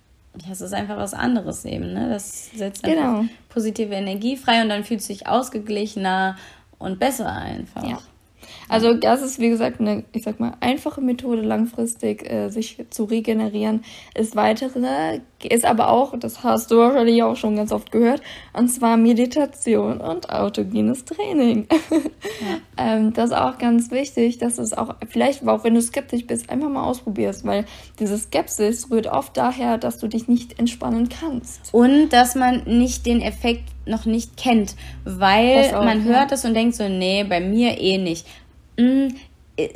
ja, 0.45 0.53
es 0.53 0.61
ist 0.61 0.73
einfach 0.73 0.97
was 0.97 1.13
anderes 1.13 1.65
eben, 1.65 1.93
ne? 1.93 2.09
Das 2.09 2.51
setzt 2.55 2.85
einfach 2.85 3.21
genau. 3.21 3.25
positive 3.51 3.95
Energie 3.95 4.37
frei 4.37 4.63
und 4.63 4.71
dann 4.71 4.85
fühlst 4.85 5.09
du 5.09 5.13
dich 5.13 5.27
ausgeglichener 5.27 6.37
und 6.81 6.99
besser 6.99 7.31
einfach. 7.31 7.85
Ja. 7.85 7.99
Also 8.71 8.95
das 8.95 9.21
ist, 9.21 9.41
wie 9.41 9.51
gesagt, 9.51 9.81
eine, 9.81 10.05
ich 10.13 10.23
sag 10.23 10.39
mal, 10.39 10.53
einfache 10.61 11.01
Methode, 11.01 11.43
langfristig 11.43 12.31
äh, 12.31 12.51
sich 12.51 12.79
zu 12.91 13.05
regenerieren. 13.05 13.83
Ist 14.15 14.37
weitere, 14.37 15.21
ist 15.43 15.65
aber 15.65 15.89
auch, 15.89 16.17
das 16.17 16.45
hast 16.45 16.71
du 16.71 16.79
wahrscheinlich 16.79 17.21
auch 17.25 17.35
schon 17.35 17.57
ganz 17.57 17.73
oft 17.73 17.91
gehört, 17.91 18.23
und 18.53 18.69
zwar 18.69 18.97
Meditation 18.97 20.01
und 20.01 20.31
autogenes 20.31 21.05
Training. 21.05 21.67
Ja. 21.91 22.59
ähm, 22.97 23.13
das 23.13 23.31
ist 23.31 23.37
auch 23.37 23.59
ganz 23.59 23.91
wichtig, 23.91 24.39
dass 24.39 24.59
es 24.59 24.73
auch, 24.73 24.95
vielleicht 25.09 25.47
auch 25.49 25.65
wenn 25.65 25.75
du 25.75 25.83
skeptisch 25.83 26.27
bist, 26.29 26.49
einfach 26.49 26.69
mal 26.69 26.85
ausprobierst, 26.85 27.45
weil 27.45 27.65
diese 27.99 28.17
Skepsis 28.19 28.89
rührt 28.89 29.09
oft 29.09 29.37
daher, 29.37 29.79
dass 29.79 29.99
du 29.99 30.07
dich 30.07 30.29
nicht 30.29 30.61
entspannen 30.61 31.09
kannst. 31.09 31.75
Und 31.75 32.11
dass 32.11 32.37
man 32.37 32.63
nicht 32.67 33.05
den 33.05 33.21
Effekt 33.21 33.65
noch 33.85 34.05
nicht 34.05 34.37
kennt, 34.37 34.77
weil 35.05 35.75
auch, 35.75 35.85
man 35.85 36.05
hört 36.05 36.31
es 36.31 36.45
und 36.45 36.55
denkt 36.55 36.77
so, 36.77 36.89
nee, 36.89 37.25
bei 37.25 37.41
mir 37.41 37.81
eh 37.81 37.99
nicht. 37.99 38.27
Hm, 38.79 39.15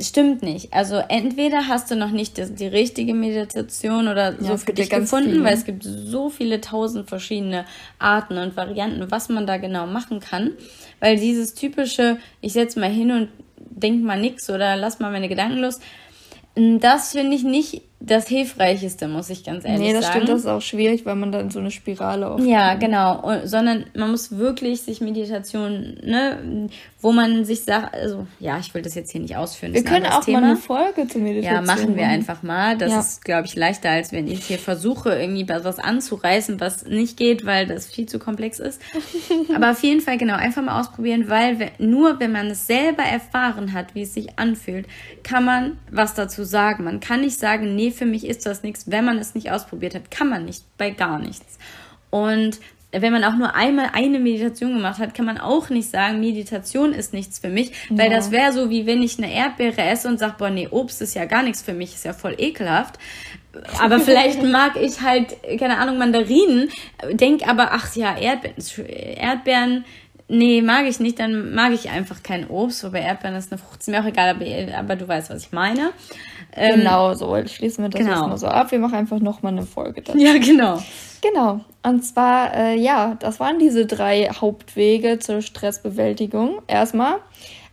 stimmt 0.01 0.41
nicht. 0.41 0.73
Also 0.73 0.95
entweder 0.95 1.67
hast 1.67 1.91
du 1.91 1.95
noch 1.95 2.11
nicht 2.11 2.37
die, 2.37 2.53
die 2.53 2.67
richtige 2.67 3.13
Meditation 3.13 4.07
oder 4.07 4.33
ja, 4.33 4.47
so 4.47 4.57
für 4.57 4.73
dich 4.73 4.89
gefunden, 4.89 5.31
viele. 5.31 5.43
weil 5.43 5.53
es 5.53 5.65
gibt 5.65 5.83
so 5.83 6.29
viele 6.29 6.61
tausend 6.61 7.09
verschiedene 7.09 7.65
Arten 7.99 8.37
und 8.37 8.55
Varianten, 8.55 9.11
was 9.11 9.29
man 9.29 9.45
da 9.45 9.57
genau 9.57 9.85
machen 9.87 10.19
kann. 10.19 10.51
Weil 10.99 11.17
dieses 11.17 11.53
typische, 11.53 12.17
ich 12.41 12.53
setze 12.53 12.79
mal 12.79 12.89
hin 12.89 13.11
und 13.11 13.29
denk 13.57 14.03
mal 14.03 14.19
nix 14.19 14.49
oder 14.49 14.75
lass 14.75 14.99
mal 14.99 15.11
meine 15.11 15.29
Gedanken 15.29 15.59
los, 15.59 15.79
hm, 16.55 16.79
das 16.79 17.11
finde 17.11 17.35
ich 17.35 17.43
nicht 17.43 17.81
das 18.05 18.27
Hilfreicheste, 18.27 19.07
muss 19.07 19.29
ich 19.29 19.43
ganz 19.43 19.65
ehrlich 19.65 19.79
sagen. 19.79 19.87
Nee, 19.87 19.93
das 19.93 20.05
sagen. 20.05 20.15
stimmt, 20.15 20.29
das 20.29 20.39
ist 20.41 20.47
auch 20.47 20.61
schwierig, 20.61 21.05
weil 21.05 21.15
man 21.15 21.31
dann 21.31 21.49
so 21.49 21.59
eine 21.59 21.71
Spirale 21.71 22.29
aufkommt. 22.29 22.49
Ja, 22.49 22.75
genau. 22.75 23.21
Und, 23.21 23.47
sondern 23.47 23.85
man 23.95 24.11
muss 24.11 24.37
wirklich 24.37 24.81
sich 24.81 25.01
Meditation, 25.01 25.97
ne, 26.03 26.69
wo 27.01 27.11
man 27.11 27.45
sich 27.45 27.63
sagt, 27.63 27.93
also, 27.93 28.27
ja, 28.39 28.57
ich 28.59 28.73
will 28.73 28.81
das 28.81 28.95
jetzt 28.95 29.11
hier 29.11 29.21
nicht 29.21 29.35
ausführen. 29.35 29.73
Wir 29.73 29.83
können 29.83 30.05
auch 30.05 30.23
Thema. 30.23 30.41
mal 30.41 30.47
eine 30.47 30.57
Folge 30.57 31.07
zur 31.07 31.21
Meditation 31.21 31.55
Ja, 31.55 31.61
machen 31.61 31.95
wir 31.95 32.07
einfach 32.07 32.43
mal. 32.43 32.77
Das 32.77 32.91
ja. 32.91 32.99
ist, 32.99 33.25
glaube 33.25 33.47
ich, 33.47 33.55
leichter, 33.55 33.89
als 33.89 34.11
wenn 34.11 34.27
ich 34.27 34.45
hier 34.45 34.59
versuche, 34.59 35.13
irgendwie 35.13 35.47
was 35.47 35.79
anzureißen, 35.79 36.59
was 36.59 36.85
nicht 36.85 37.17
geht, 37.17 37.45
weil 37.45 37.67
das 37.67 37.87
viel 37.87 38.07
zu 38.07 38.19
komplex 38.19 38.59
ist. 38.59 38.81
Aber 39.55 39.71
auf 39.71 39.83
jeden 39.83 40.01
Fall, 40.01 40.17
genau, 40.17 40.35
einfach 40.35 40.61
mal 40.61 40.79
ausprobieren, 40.79 41.29
weil 41.29 41.71
nur 41.79 42.19
wenn 42.19 42.31
man 42.31 42.47
es 42.47 42.67
selber 42.67 43.03
erfahren 43.03 43.73
hat, 43.73 43.95
wie 43.95 44.03
es 44.03 44.13
sich 44.13 44.37
anfühlt, 44.37 44.87
kann 45.23 45.45
man 45.45 45.77
was 45.91 46.13
dazu 46.13 46.43
sagen. 46.43 46.83
Man 46.83 46.99
kann 46.99 47.21
nicht 47.21 47.39
sagen, 47.39 47.75
nee, 47.75 47.91
für 47.95 48.05
mich 48.05 48.25
ist 48.25 48.45
das 48.45 48.63
nichts. 48.63 48.89
Wenn 48.89 49.05
man 49.05 49.17
es 49.17 49.35
nicht 49.35 49.51
ausprobiert 49.51 49.95
hat, 49.95 50.11
kann 50.11 50.29
man 50.29 50.45
nicht, 50.45 50.63
bei 50.77 50.91
gar 50.91 51.19
nichts. 51.19 51.57
Und 52.09 52.59
wenn 53.01 53.11
man 53.11 53.23
auch 53.23 53.35
nur 53.35 53.55
einmal 53.55 53.89
eine 53.93 54.19
Meditation 54.19 54.73
gemacht 54.73 54.99
hat, 54.99 55.13
kann 55.13 55.25
man 55.25 55.37
auch 55.37 55.69
nicht 55.69 55.89
sagen, 55.89 56.19
Meditation 56.19 56.93
ist 56.93 57.13
nichts 57.13 57.39
für 57.39 57.49
mich, 57.49 57.71
weil 57.89 58.09
ja. 58.09 58.15
das 58.15 58.31
wäre 58.31 58.53
so, 58.53 58.69
wie 58.69 58.85
wenn 58.85 59.03
ich 59.03 59.17
eine 59.17 59.33
Erdbeere 59.33 59.81
esse 59.81 60.07
und 60.07 60.17
sage, 60.17 60.35
boah, 60.37 60.49
nee, 60.49 60.67
Obst 60.69 61.01
ist 61.01 61.13
ja 61.13 61.25
gar 61.25 61.43
nichts 61.43 61.61
für 61.61 61.73
mich, 61.73 61.93
ist 61.93 62.05
ja 62.05 62.13
voll 62.13 62.35
ekelhaft. 62.37 62.97
Aber 63.79 63.99
vielleicht 63.99 64.41
mag 64.51 64.77
ich 64.77 65.01
halt, 65.01 65.35
keine 65.59 65.77
Ahnung, 65.77 65.97
Mandarinen, 65.97 66.69
denk 67.11 67.47
aber, 67.47 67.69
ach 67.71 67.95
ja, 67.95 68.17
Erdbeeren, 68.17 68.55
Erdbeeren 69.17 69.85
nee, 70.27 70.61
mag 70.61 70.85
ich 70.85 70.99
nicht, 70.99 71.19
dann 71.19 71.53
mag 71.53 71.71
ich 71.73 71.89
einfach 71.89 72.23
kein 72.23 72.47
Obst, 72.47 72.83
wobei 72.83 73.01
Erdbeeren 73.01 73.35
ist 73.35 73.51
eine 73.51 73.59
Frucht, 73.59 73.81
ist 73.81 73.89
mir 73.89 74.01
auch 74.01 74.05
egal, 74.05 74.29
aber, 74.29 74.77
aber 74.77 74.95
du 74.95 75.07
weißt, 75.07 75.29
was 75.29 75.45
ich 75.45 75.51
meine. 75.51 75.91
Ähm, 76.55 76.79
genau, 76.79 77.13
so 77.13 77.35
schließen 77.45 77.83
wir 77.83 77.89
das 77.89 78.01
genau. 78.01 78.27
mal 78.27 78.37
so 78.37 78.47
ab. 78.47 78.71
Wir 78.71 78.79
machen 78.79 78.95
einfach 78.95 79.19
nochmal 79.19 79.51
eine 79.51 79.63
Folge 79.63 80.01
dazu. 80.01 80.17
Ja, 80.17 80.37
genau. 80.37 80.81
Genau. 81.21 81.61
Und 81.83 82.03
zwar, 82.03 82.53
äh, 82.55 82.79
ja, 82.79 83.15
das 83.19 83.39
waren 83.39 83.59
diese 83.59 83.85
drei 83.85 84.29
Hauptwege 84.29 85.19
zur 85.19 85.41
Stressbewältigung. 85.41 86.61
Erstmal, 86.67 87.15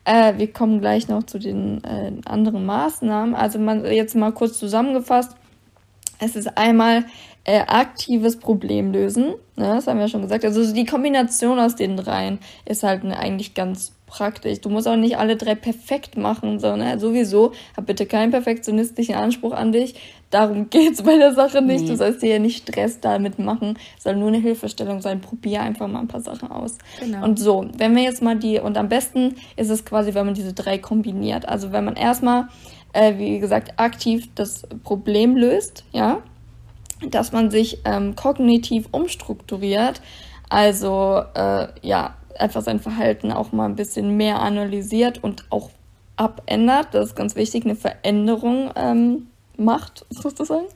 äh, 0.04 0.34
wir 0.36 0.52
kommen 0.52 0.80
gleich 0.80 1.08
noch 1.08 1.22
zu 1.24 1.38
den 1.38 1.82
äh, 1.84 2.12
anderen 2.24 2.66
Maßnahmen. 2.66 3.34
Also 3.34 3.58
man 3.58 3.84
jetzt 3.84 4.16
mal 4.16 4.32
kurz 4.32 4.58
zusammengefasst. 4.58 5.36
Es 6.22 6.36
ist 6.36 6.56
einmal 6.56 7.04
äh, 7.44 7.60
aktives 7.60 8.38
Problem 8.38 8.92
lösen. 8.92 9.34
Ne, 9.56 9.74
das 9.74 9.86
haben 9.86 9.98
wir 9.98 10.04
ja 10.04 10.08
schon 10.08 10.22
gesagt. 10.22 10.44
Also 10.44 10.72
die 10.72 10.84
Kombination 10.84 11.58
aus 11.58 11.74
den 11.74 11.96
dreien 11.96 12.38
ist 12.64 12.82
halt 12.84 13.04
ne, 13.04 13.18
eigentlich 13.18 13.54
ganz 13.54 13.92
praktisch. 14.06 14.60
Du 14.60 14.68
musst 14.68 14.86
auch 14.86 14.96
nicht 14.96 15.16
alle 15.16 15.36
drei 15.36 15.54
perfekt 15.54 16.16
machen, 16.16 16.60
sondern 16.60 17.00
sowieso 17.00 17.52
hab 17.76 17.86
bitte 17.86 18.06
keinen 18.06 18.30
perfektionistischen 18.30 19.14
Anspruch 19.14 19.52
an 19.52 19.72
dich. 19.72 19.94
Darum 20.30 20.68
geht's 20.70 21.02
bei 21.02 21.16
der 21.16 21.32
Sache 21.32 21.62
nicht. 21.62 21.84
Nee. 21.84 21.88
Du 21.88 21.96
sollst 21.96 22.22
dir 22.22 22.34
ja 22.34 22.38
nicht 22.38 22.68
Stress 22.68 23.00
damit 23.00 23.38
machen. 23.38 23.78
Es 23.96 24.04
soll 24.04 24.16
nur 24.16 24.28
eine 24.28 24.38
Hilfestellung 24.38 25.00
sein. 25.00 25.20
Probier 25.20 25.62
einfach 25.62 25.88
mal 25.88 26.00
ein 26.00 26.08
paar 26.08 26.20
Sachen 26.20 26.50
aus. 26.50 26.78
Genau. 27.00 27.24
Und 27.24 27.38
so, 27.38 27.66
wenn 27.76 27.96
wir 27.96 28.02
jetzt 28.02 28.22
mal 28.22 28.36
die, 28.36 28.60
und 28.60 28.76
am 28.76 28.88
besten 28.88 29.34
ist 29.56 29.70
es 29.70 29.84
quasi, 29.84 30.14
wenn 30.14 30.26
man 30.26 30.34
diese 30.34 30.52
drei 30.52 30.78
kombiniert. 30.78 31.48
Also 31.48 31.72
wenn 31.72 31.84
man 31.84 31.96
erstmal, 31.96 32.48
äh, 32.92 33.18
wie 33.18 33.38
gesagt, 33.38 33.78
aktiv 33.78 34.28
das 34.34 34.62
Problem 34.84 35.36
löst, 35.36 35.84
ja, 35.92 36.22
dass 37.08 37.32
man 37.32 37.50
sich 37.50 37.78
ähm, 37.84 38.14
kognitiv 38.16 38.88
umstrukturiert. 38.92 40.00
Also 40.48 41.22
äh, 41.34 41.68
ja, 41.82 42.14
einfach 42.38 42.62
sein 42.62 42.80
Verhalten 42.80 43.32
auch 43.32 43.52
mal 43.52 43.66
ein 43.66 43.76
bisschen 43.76 44.16
mehr 44.16 44.40
analysiert 44.40 45.22
und 45.22 45.44
auch 45.50 45.70
abändert. 46.16 46.88
Das 46.92 47.08
ist 47.08 47.16
ganz 47.16 47.36
wichtig, 47.36 47.64
eine 47.64 47.76
Veränderung 47.76 48.70
ähm, 48.76 49.28
macht, 49.56 50.04
sozusagen. 50.10 50.66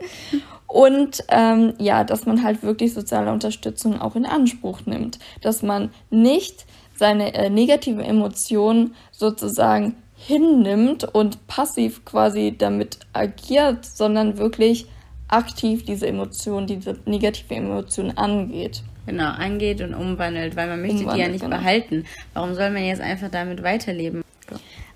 Und 0.66 1.24
ähm, 1.28 1.74
ja, 1.78 2.04
dass 2.04 2.26
man 2.26 2.42
halt 2.42 2.62
wirklich 2.62 2.92
soziale 2.92 3.32
Unterstützung 3.32 4.00
auch 4.00 4.16
in 4.16 4.26
Anspruch 4.26 4.80
nimmt. 4.86 5.18
Dass 5.40 5.62
man 5.62 5.90
nicht 6.10 6.66
seine 6.94 7.34
äh, 7.34 7.50
negative 7.50 8.02
Emotion 8.02 8.94
sozusagen 9.12 9.94
hinnimmt 10.16 11.04
und 11.04 11.46
passiv 11.46 12.04
quasi 12.04 12.54
damit 12.56 12.98
agiert, 13.12 13.84
sondern 13.84 14.38
wirklich 14.38 14.86
aktiv 15.28 15.84
diese 15.84 16.06
Emotion, 16.06 16.66
diese 16.66 16.98
negative 17.04 17.54
Emotion 17.54 18.12
angeht. 18.16 18.82
Genau, 19.06 19.30
angeht 19.30 19.80
und 19.82 19.94
umwandelt, 19.94 20.56
weil 20.56 20.68
man 20.68 20.80
möchte 20.80 20.98
umwandelt, 20.98 21.16
die 21.16 21.22
ja 21.22 21.28
nicht 21.28 21.44
genau. 21.44 21.56
behalten. 21.56 22.04
Warum 22.34 22.54
soll 22.54 22.70
man 22.70 22.84
jetzt 22.84 23.00
einfach 23.00 23.30
damit 23.30 23.62
weiterleben? 23.62 24.22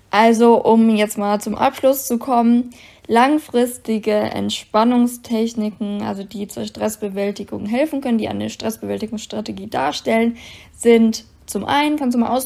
Also, 0.09 0.61
um 0.61 0.93
jetzt 0.93 1.17
mal 1.17 1.39
zum 1.39 1.55
Abschluss 1.55 2.05
zu 2.05 2.17
kommen, 2.17 2.71
langfristige 3.07 4.11
Entspannungstechniken, 4.11 6.01
also 6.01 6.23
die 6.23 6.49
zur 6.49 6.65
Stressbewältigung 6.65 7.65
helfen 7.65 8.01
können, 8.01 8.17
die 8.17 8.27
eine 8.27 8.49
Stressbewältigungsstrategie 8.49 9.67
darstellen, 9.67 10.35
sind 10.75 11.23
zum 11.51 11.65
einen, 11.65 11.97
kannst 11.97 12.15
du 12.15 12.19
mal 12.19 12.37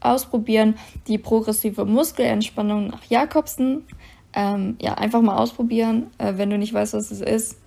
ausprobieren, 0.00 0.76
die 1.06 1.18
progressive 1.18 1.84
Muskelentspannung 1.84 2.88
nach 2.88 3.04
Jakobsen. 3.04 3.84
Ähm, 4.32 4.76
ja, 4.80 4.94
einfach 4.94 5.22
mal 5.22 5.36
ausprobieren. 5.36 6.10
Äh, 6.18 6.34
wenn 6.36 6.50
du 6.50 6.58
nicht 6.58 6.74
weißt, 6.74 6.94
was 6.94 7.10
es 7.10 7.20
ist, 7.20 7.58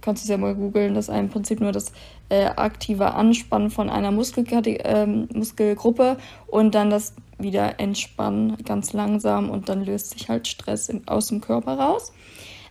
kannst 0.00 0.22
du 0.22 0.24
es 0.24 0.30
ja 0.30 0.38
mal 0.38 0.54
googeln. 0.54 0.94
Das 0.94 1.08
ist 1.08 1.14
im 1.14 1.28
Prinzip 1.28 1.60
nur 1.60 1.72
das 1.72 1.92
äh, 2.28 2.46
aktive 2.46 3.14
Anspannen 3.14 3.70
von 3.70 3.90
einer 3.90 4.08
äh, 4.08 5.06
Muskelgruppe 5.06 6.16
und 6.48 6.74
dann 6.74 6.90
das 6.90 7.14
wieder 7.38 7.78
entspannen 7.78 8.56
ganz 8.64 8.92
langsam 8.92 9.50
und 9.50 9.68
dann 9.68 9.84
löst 9.84 10.10
sich 10.10 10.28
halt 10.28 10.48
Stress 10.48 10.88
in, 10.88 11.06
aus 11.06 11.28
dem 11.28 11.40
Körper 11.40 11.78
raus. 11.78 12.12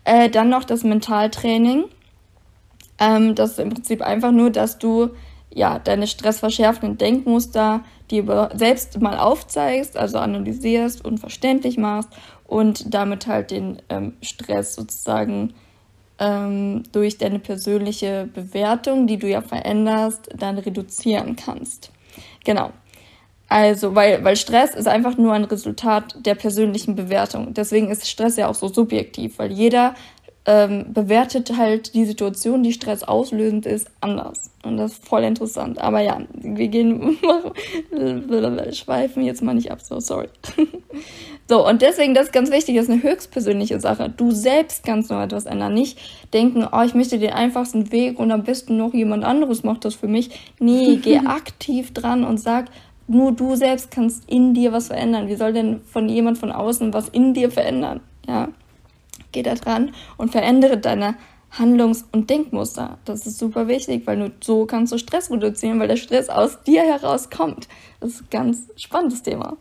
Äh, 0.04 0.30
dann 0.30 0.50
noch 0.50 0.64
das 0.64 0.84
Mentaltraining. 0.84 1.86
Ähm, 3.00 3.36
das 3.36 3.52
ist 3.52 3.60
im 3.60 3.70
Prinzip 3.70 4.02
einfach 4.02 4.32
nur, 4.32 4.50
dass 4.50 4.78
du 4.78 5.10
ja 5.54 5.80
deine 5.80 6.08
stressverschärfenden 6.08 6.98
Denkmuster 6.98 7.84
dir 8.12 8.50
selbst 8.56 9.02
mal 9.02 9.18
aufzeigst, 9.18 9.98
also 9.98 10.18
analysierst 10.18 11.04
und 11.04 11.20
verständlich 11.20 11.78
machst 11.78 12.10
und 12.48 12.94
damit 12.94 13.28
halt 13.28 13.52
den 13.52 13.82
ähm, 13.90 14.14
Stress 14.22 14.76
sozusagen 14.76 15.54
ähm, 16.20 16.84
durch 16.92 17.18
deine 17.18 17.40
persönliche 17.40 18.28
Bewertung, 18.34 19.08
die 19.08 19.18
du 19.18 19.28
ja 19.28 19.42
veränderst, 19.42 20.30
dann 20.36 20.58
reduzieren 20.58 21.36
kannst. 21.36 21.92
Genau. 22.44 22.72
Also, 23.48 23.96
weil, 23.96 24.24
weil 24.24 24.36
Stress 24.36 24.76
ist 24.76 24.88
einfach 24.88 25.18
nur 25.18 25.34
ein 25.34 25.44
Resultat 25.44 26.16
der 26.24 26.36
persönlichen 26.36 26.96
Bewertung. 26.96 27.54
Deswegen 27.56 27.90
ist 27.90 28.08
Stress 28.08 28.38
ja 28.38 28.48
auch 28.48 28.56
so 28.56 28.68
subjektiv, 28.68 29.40
weil 29.40 29.52
jeder 29.52 29.96
ähm, 30.46 30.94
bewertet 30.94 31.58
halt 31.58 31.94
die 31.94 32.06
Situation, 32.06 32.64
die 32.64 32.74
Stress 32.74 33.04
auslösend 33.04 33.66
ist, 33.66 33.92
anders. 34.02 34.50
Und 34.64 34.78
das 34.78 34.94
ist 34.94 35.08
voll 35.08 35.24
interessant. 35.24 35.80
Aber 35.80 36.02
ja, 36.02 36.22
wir 36.34 36.68
gehen, 36.70 37.18
schweifen 38.74 39.24
jetzt 39.24 39.44
mal 39.44 39.54
nicht 39.54 39.72
ab, 39.72 39.82
so 39.82 40.00
sorry. 40.00 40.28
so, 41.50 41.68
und 41.68 41.82
deswegen, 41.82 42.14
das 42.14 42.28
ist 42.28 42.34
ganz 42.34 42.52
wichtig, 42.52 42.76
das 42.76 42.86
ist 42.86 42.92
eine 42.92 43.04
höchstpersönliche 43.04 43.80
Sache. 43.80 44.12
Du 44.16 44.32
selbst 44.32 44.84
kannst 44.84 45.12
nur 45.12 45.22
etwas 45.22 45.46
ändern. 45.46 45.74
Nicht 45.74 46.00
denken, 46.34 46.68
oh, 46.72 46.82
ich 46.84 46.96
möchte 46.96 47.20
den 47.20 47.34
einfachsten 47.34 47.92
Weg 47.92 48.18
und 48.18 48.32
am 48.32 48.44
besten 48.44 48.78
noch 48.78 48.94
jemand 48.94 49.26
anderes 49.26 49.64
macht 49.64 49.86
das 49.86 49.96
für 49.96 50.08
mich. 50.08 50.32
Nee, 50.60 50.96
geh 51.02 51.20
aktiv 51.20 51.94
dran 51.94 52.24
und 52.24 52.40
sag, 52.40 52.70
nur 53.08 53.34
du 53.34 53.56
selbst 53.56 53.92
kannst 53.92 54.30
in 54.30 54.54
dir 54.54 54.72
was 54.72 54.88
verändern. 54.88 55.28
Wie 55.28 55.36
soll 55.36 55.54
denn 55.54 55.82
von 55.82 56.08
jemand 56.08 56.38
von 56.38 56.52
außen 56.52 56.94
was 56.94 57.10
in 57.10 57.34
dir 57.34 57.52
verändern? 57.52 58.00
Ja 58.28 58.50
geh 59.32 59.44
da 59.44 59.56
dran 59.56 59.94
und 60.18 60.32
verändere 60.32 60.78
deine 60.78 61.16
Handlungs- 61.52 62.06
und 62.12 62.30
Denkmuster. 62.30 63.00
Das 63.06 63.26
ist 63.26 63.40
super 63.40 63.68
wichtig, 63.68 64.06
weil 64.06 64.18
nur 64.18 64.32
so 64.42 64.66
kannst 64.66 64.94
du 64.94 64.98
Stress 64.98 65.32
reduzieren, 65.32 65.80
weil 65.80 65.88
der 65.88 65.98
Stress 65.98 66.30
aus 66.30 66.62
dir 66.64 66.84
herauskommt. 66.84 67.68
Das 68.00 68.12
ist 68.12 68.22
ein 68.22 68.28
ganz 68.30 68.68
spannendes 68.76 69.24
Thema. 69.24 69.58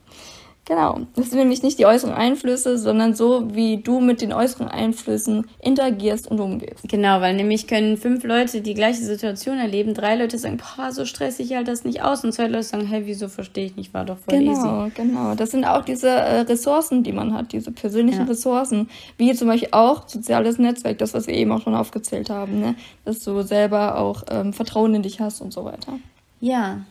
Genau. 0.69 1.01
Das 1.17 1.31
sind 1.31 1.39
nämlich 1.39 1.63
nicht 1.63 1.79
die 1.79 1.87
äußeren 1.87 2.13
Einflüsse, 2.13 2.77
sondern 2.77 3.15
so, 3.15 3.55
wie 3.55 3.79
du 3.79 4.01
mit 4.01 4.21
den 4.21 4.35
äußeren 4.35 4.69
Einflüssen 4.69 5.47
interagierst 5.63 6.31
und 6.31 6.41
umgehst. 6.41 6.87
Genau, 6.87 7.23
weil 7.23 7.35
nämlich 7.37 7.67
können 7.67 7.97
fünf 7.97 8.23
Leute 8.23 8.61
die 8.61 8.75
gleiche 8.75 9.03
Situation 9.03 9.57
erleben. 9.57 9.95
Drei 9.95 10.15
Leute 10.15 10.37
sagen, 10.37 10.59
boah, 10.59 10.93
so 10.93 11.07
stressig 11.07 11.55
halt 11.55 11.69
das 11.69 11.85
nicht 11.85 12.03
aus. 12.03 12.23
Und 12.23 12.33
zwei 12.33 12.49
Leute 12.49 12.65
sagen, 12.65 12.87
hey, 12.87 13.07
wieso 13.07 13.29
verstehe 13.29 13.65
ich 13.65 13.77
nicht, 13.77 13.95
war 13.95 14.05
doch 14.05 14.19
voll 14.19 14.39
genau, 14.39 14.53
easy. 14.53 14.63
Genau, 14.63 14.91
genau. 14.95 15.35
Das 15.35 15.53
sind 15.53 15.65
auch 15.65 15.87
diese 15.87 16.11
äh, 16.11 16.41
Ressourcen, 16.41 17.03
die 17.03 17.13
man 17.13 17.33
hat, 17.33 17.53
diese 17.53 17.73
persönlichen 17.73 18.21
ja. 18.21 18.27
Ressourcen. 18.27 18.91
Wie 19.17 19.33
zum 19.33 19.49
Beispiel 19.49 19.71
auch 19.73 20.07
soziales 20.07 20.59
Netzwerk, 20.59 20.99
das, 20.99 21.15
was 21.15 21.27
wir 21.27 21.35
eben 21.35 21.51
auch 21.51 21.63
schon 21.63 21.75
aufgezählt 21.75 22.29
haben, 22.29 22.61
ne? 22.61 22.75
Dass 23.07 23.21
du 23.21 23.41
selber 23.41 23.97
auch 23.97 24.25
ähm, 24.31 24.53
Vertrauen 24.53 24.95
in 24.95 25.03
dich 25.03 25.19
hast 25.19 25.41
und 25.41 25.51
so 25.51 25.65
weiter. 25.65 25.95
Ja, 26.41 26.83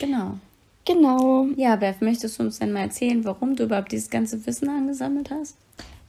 genau. 0.00 0.38
Genau. 0.86 1.46
Ja, 1.56 1.76
Beth, 1.76 2.00
möchtest 2.00 2.38
du 2.38 2.44
uns 2.44 2.60
denn 2.60 2.72
mal 2.72 2.82
erzählen, 2.82 3.24
warum 3.24 3.56
du 3.56 3.64
überhaupt 3.64 3.92
dieses 3.92 4.08
ganze 4.08 4.46
Wissen 4.46 4.68
angesammelt 4.68 5.30
hast? 5.30 5.56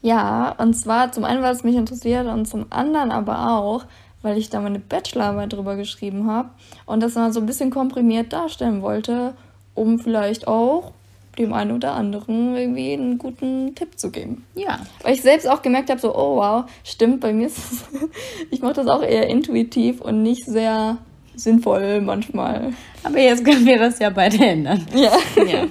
Ja, 0.02 0.56
und 0.60 0.76
zwar 0.76 1.12
zum 1.12 1.26
einen, 1.26 1.42
weil 1.42 1.54
es 1.54 1.64
mich 1.64 1.76
interessiert 1.76 2.28
und 2.28 2.48
zum 2.48 2.68
anderen 2.70 3.12
aber 3.12 3.58
auch, 3.58 3.86
weil 4.22 4.38
ich 4.38 4.50
da 4.50 4.62
meine 4.62 4.80
Bachelorarbeit 4.80 5.54
drüber 5.54 5.76
geschrieben 5.76 6.30
habe 6.30 6.50
und 6.86 7.02
das 7.02 7.16
mal 7.16 7.34
so 7.34 7.40
ein 7.40 7.48
bisschen 7.48 7.72
komprimiert 7.72 8.32
darstellen 8.32 8.84
wollte, 8.84 9.34
um 9.74 10.00
vielleicht 10.00 10.48
auch 10.48 10.92
dem 11.40 11.54
einen 11.54 11.72
oder 11.72 11.94
anderen 11.94 12.56
irgendwie 12.56 12.94
einen 12.94 13.18
guten 13.18 13.76
Tipp 13.76 13.98
zu 13.98 14.12
geben. 14.12 14.46
Ja. 14.56 14.80
Weil 15.04 15.14
ich 15.14 15.22
selbst 15.22 15.48
auch 15.50 15.62
gemerkt 15.62 15.90
habe, 15.90 16.00
so, 16.00 16.16
oh 16.16 16.38
wow, 16.38 16.66
stimmt, 16.84 17.20
bei 17.22 17.34
mir 17.34 17.48
ist 17.48 17.58
es, 17.58 17.86
ich 18.52 18.62
mache 18.62 18.74
das 18.74 18.88
auch 18.88 19.04
eher 19.04 19.28
intuitiv 19.28 20.02
und 20.02 20.24
nicht 20.24 20.46
sehr 20.46 20.98
sinnvoll 21.38 22.02
manchmal. 22.02 22.74
Aber 23.04 23.20
jetzt 23.20 23.46
können 23.46 23.66
wir 23.66 23.80
das 23.80 24.00
ja 24.00 24.10
beide 24.10 24.38
ändern. 24.38 24.86
Ja. 24.94 25.18
ja. 25.46 25.68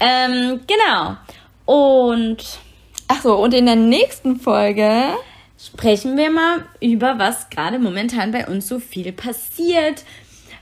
Ähm, 0.00 0.60
genau. 0.66 1.16
Und. 1.66 2.44
Ach 3.08 3.22
so, 3.22 3.36
und 3.36 3.54
in 3.54 3.66
der 3.66 3.76
nächsten 3.76 4.36
Folge 4.36 5.14
sprechen 5.58 6.16
wir 6.16 6.30
mal 6.30 6.64
über, 6.80 7.18
was 7.18 7.48
gerade 7.50 7.78
momentan 7.78 8.32
bei 8.32 8.46
uns 8.46 8.68
so 8.68 8.78
viel 8.78 9.12
passiert. 9.12 10.04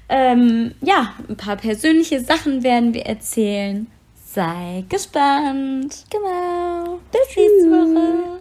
Ähm, 0.08 0.74
ja, 0.80 1.14
ein 1.28 1.36
paar 1.36 1.56
persönliche 1.56 2.20
Sachen 2.20 2.62
werden 2.62 2.94
wir 2.94 3.06
erzählen. 3.06 3.88
Sei 4.24 4.84
gespannt. 4.88 6.04
Genau. 6.10 7.00
Bis 7.10 7.36
nächste 7.36 7.70
Woche. 7.70 8.40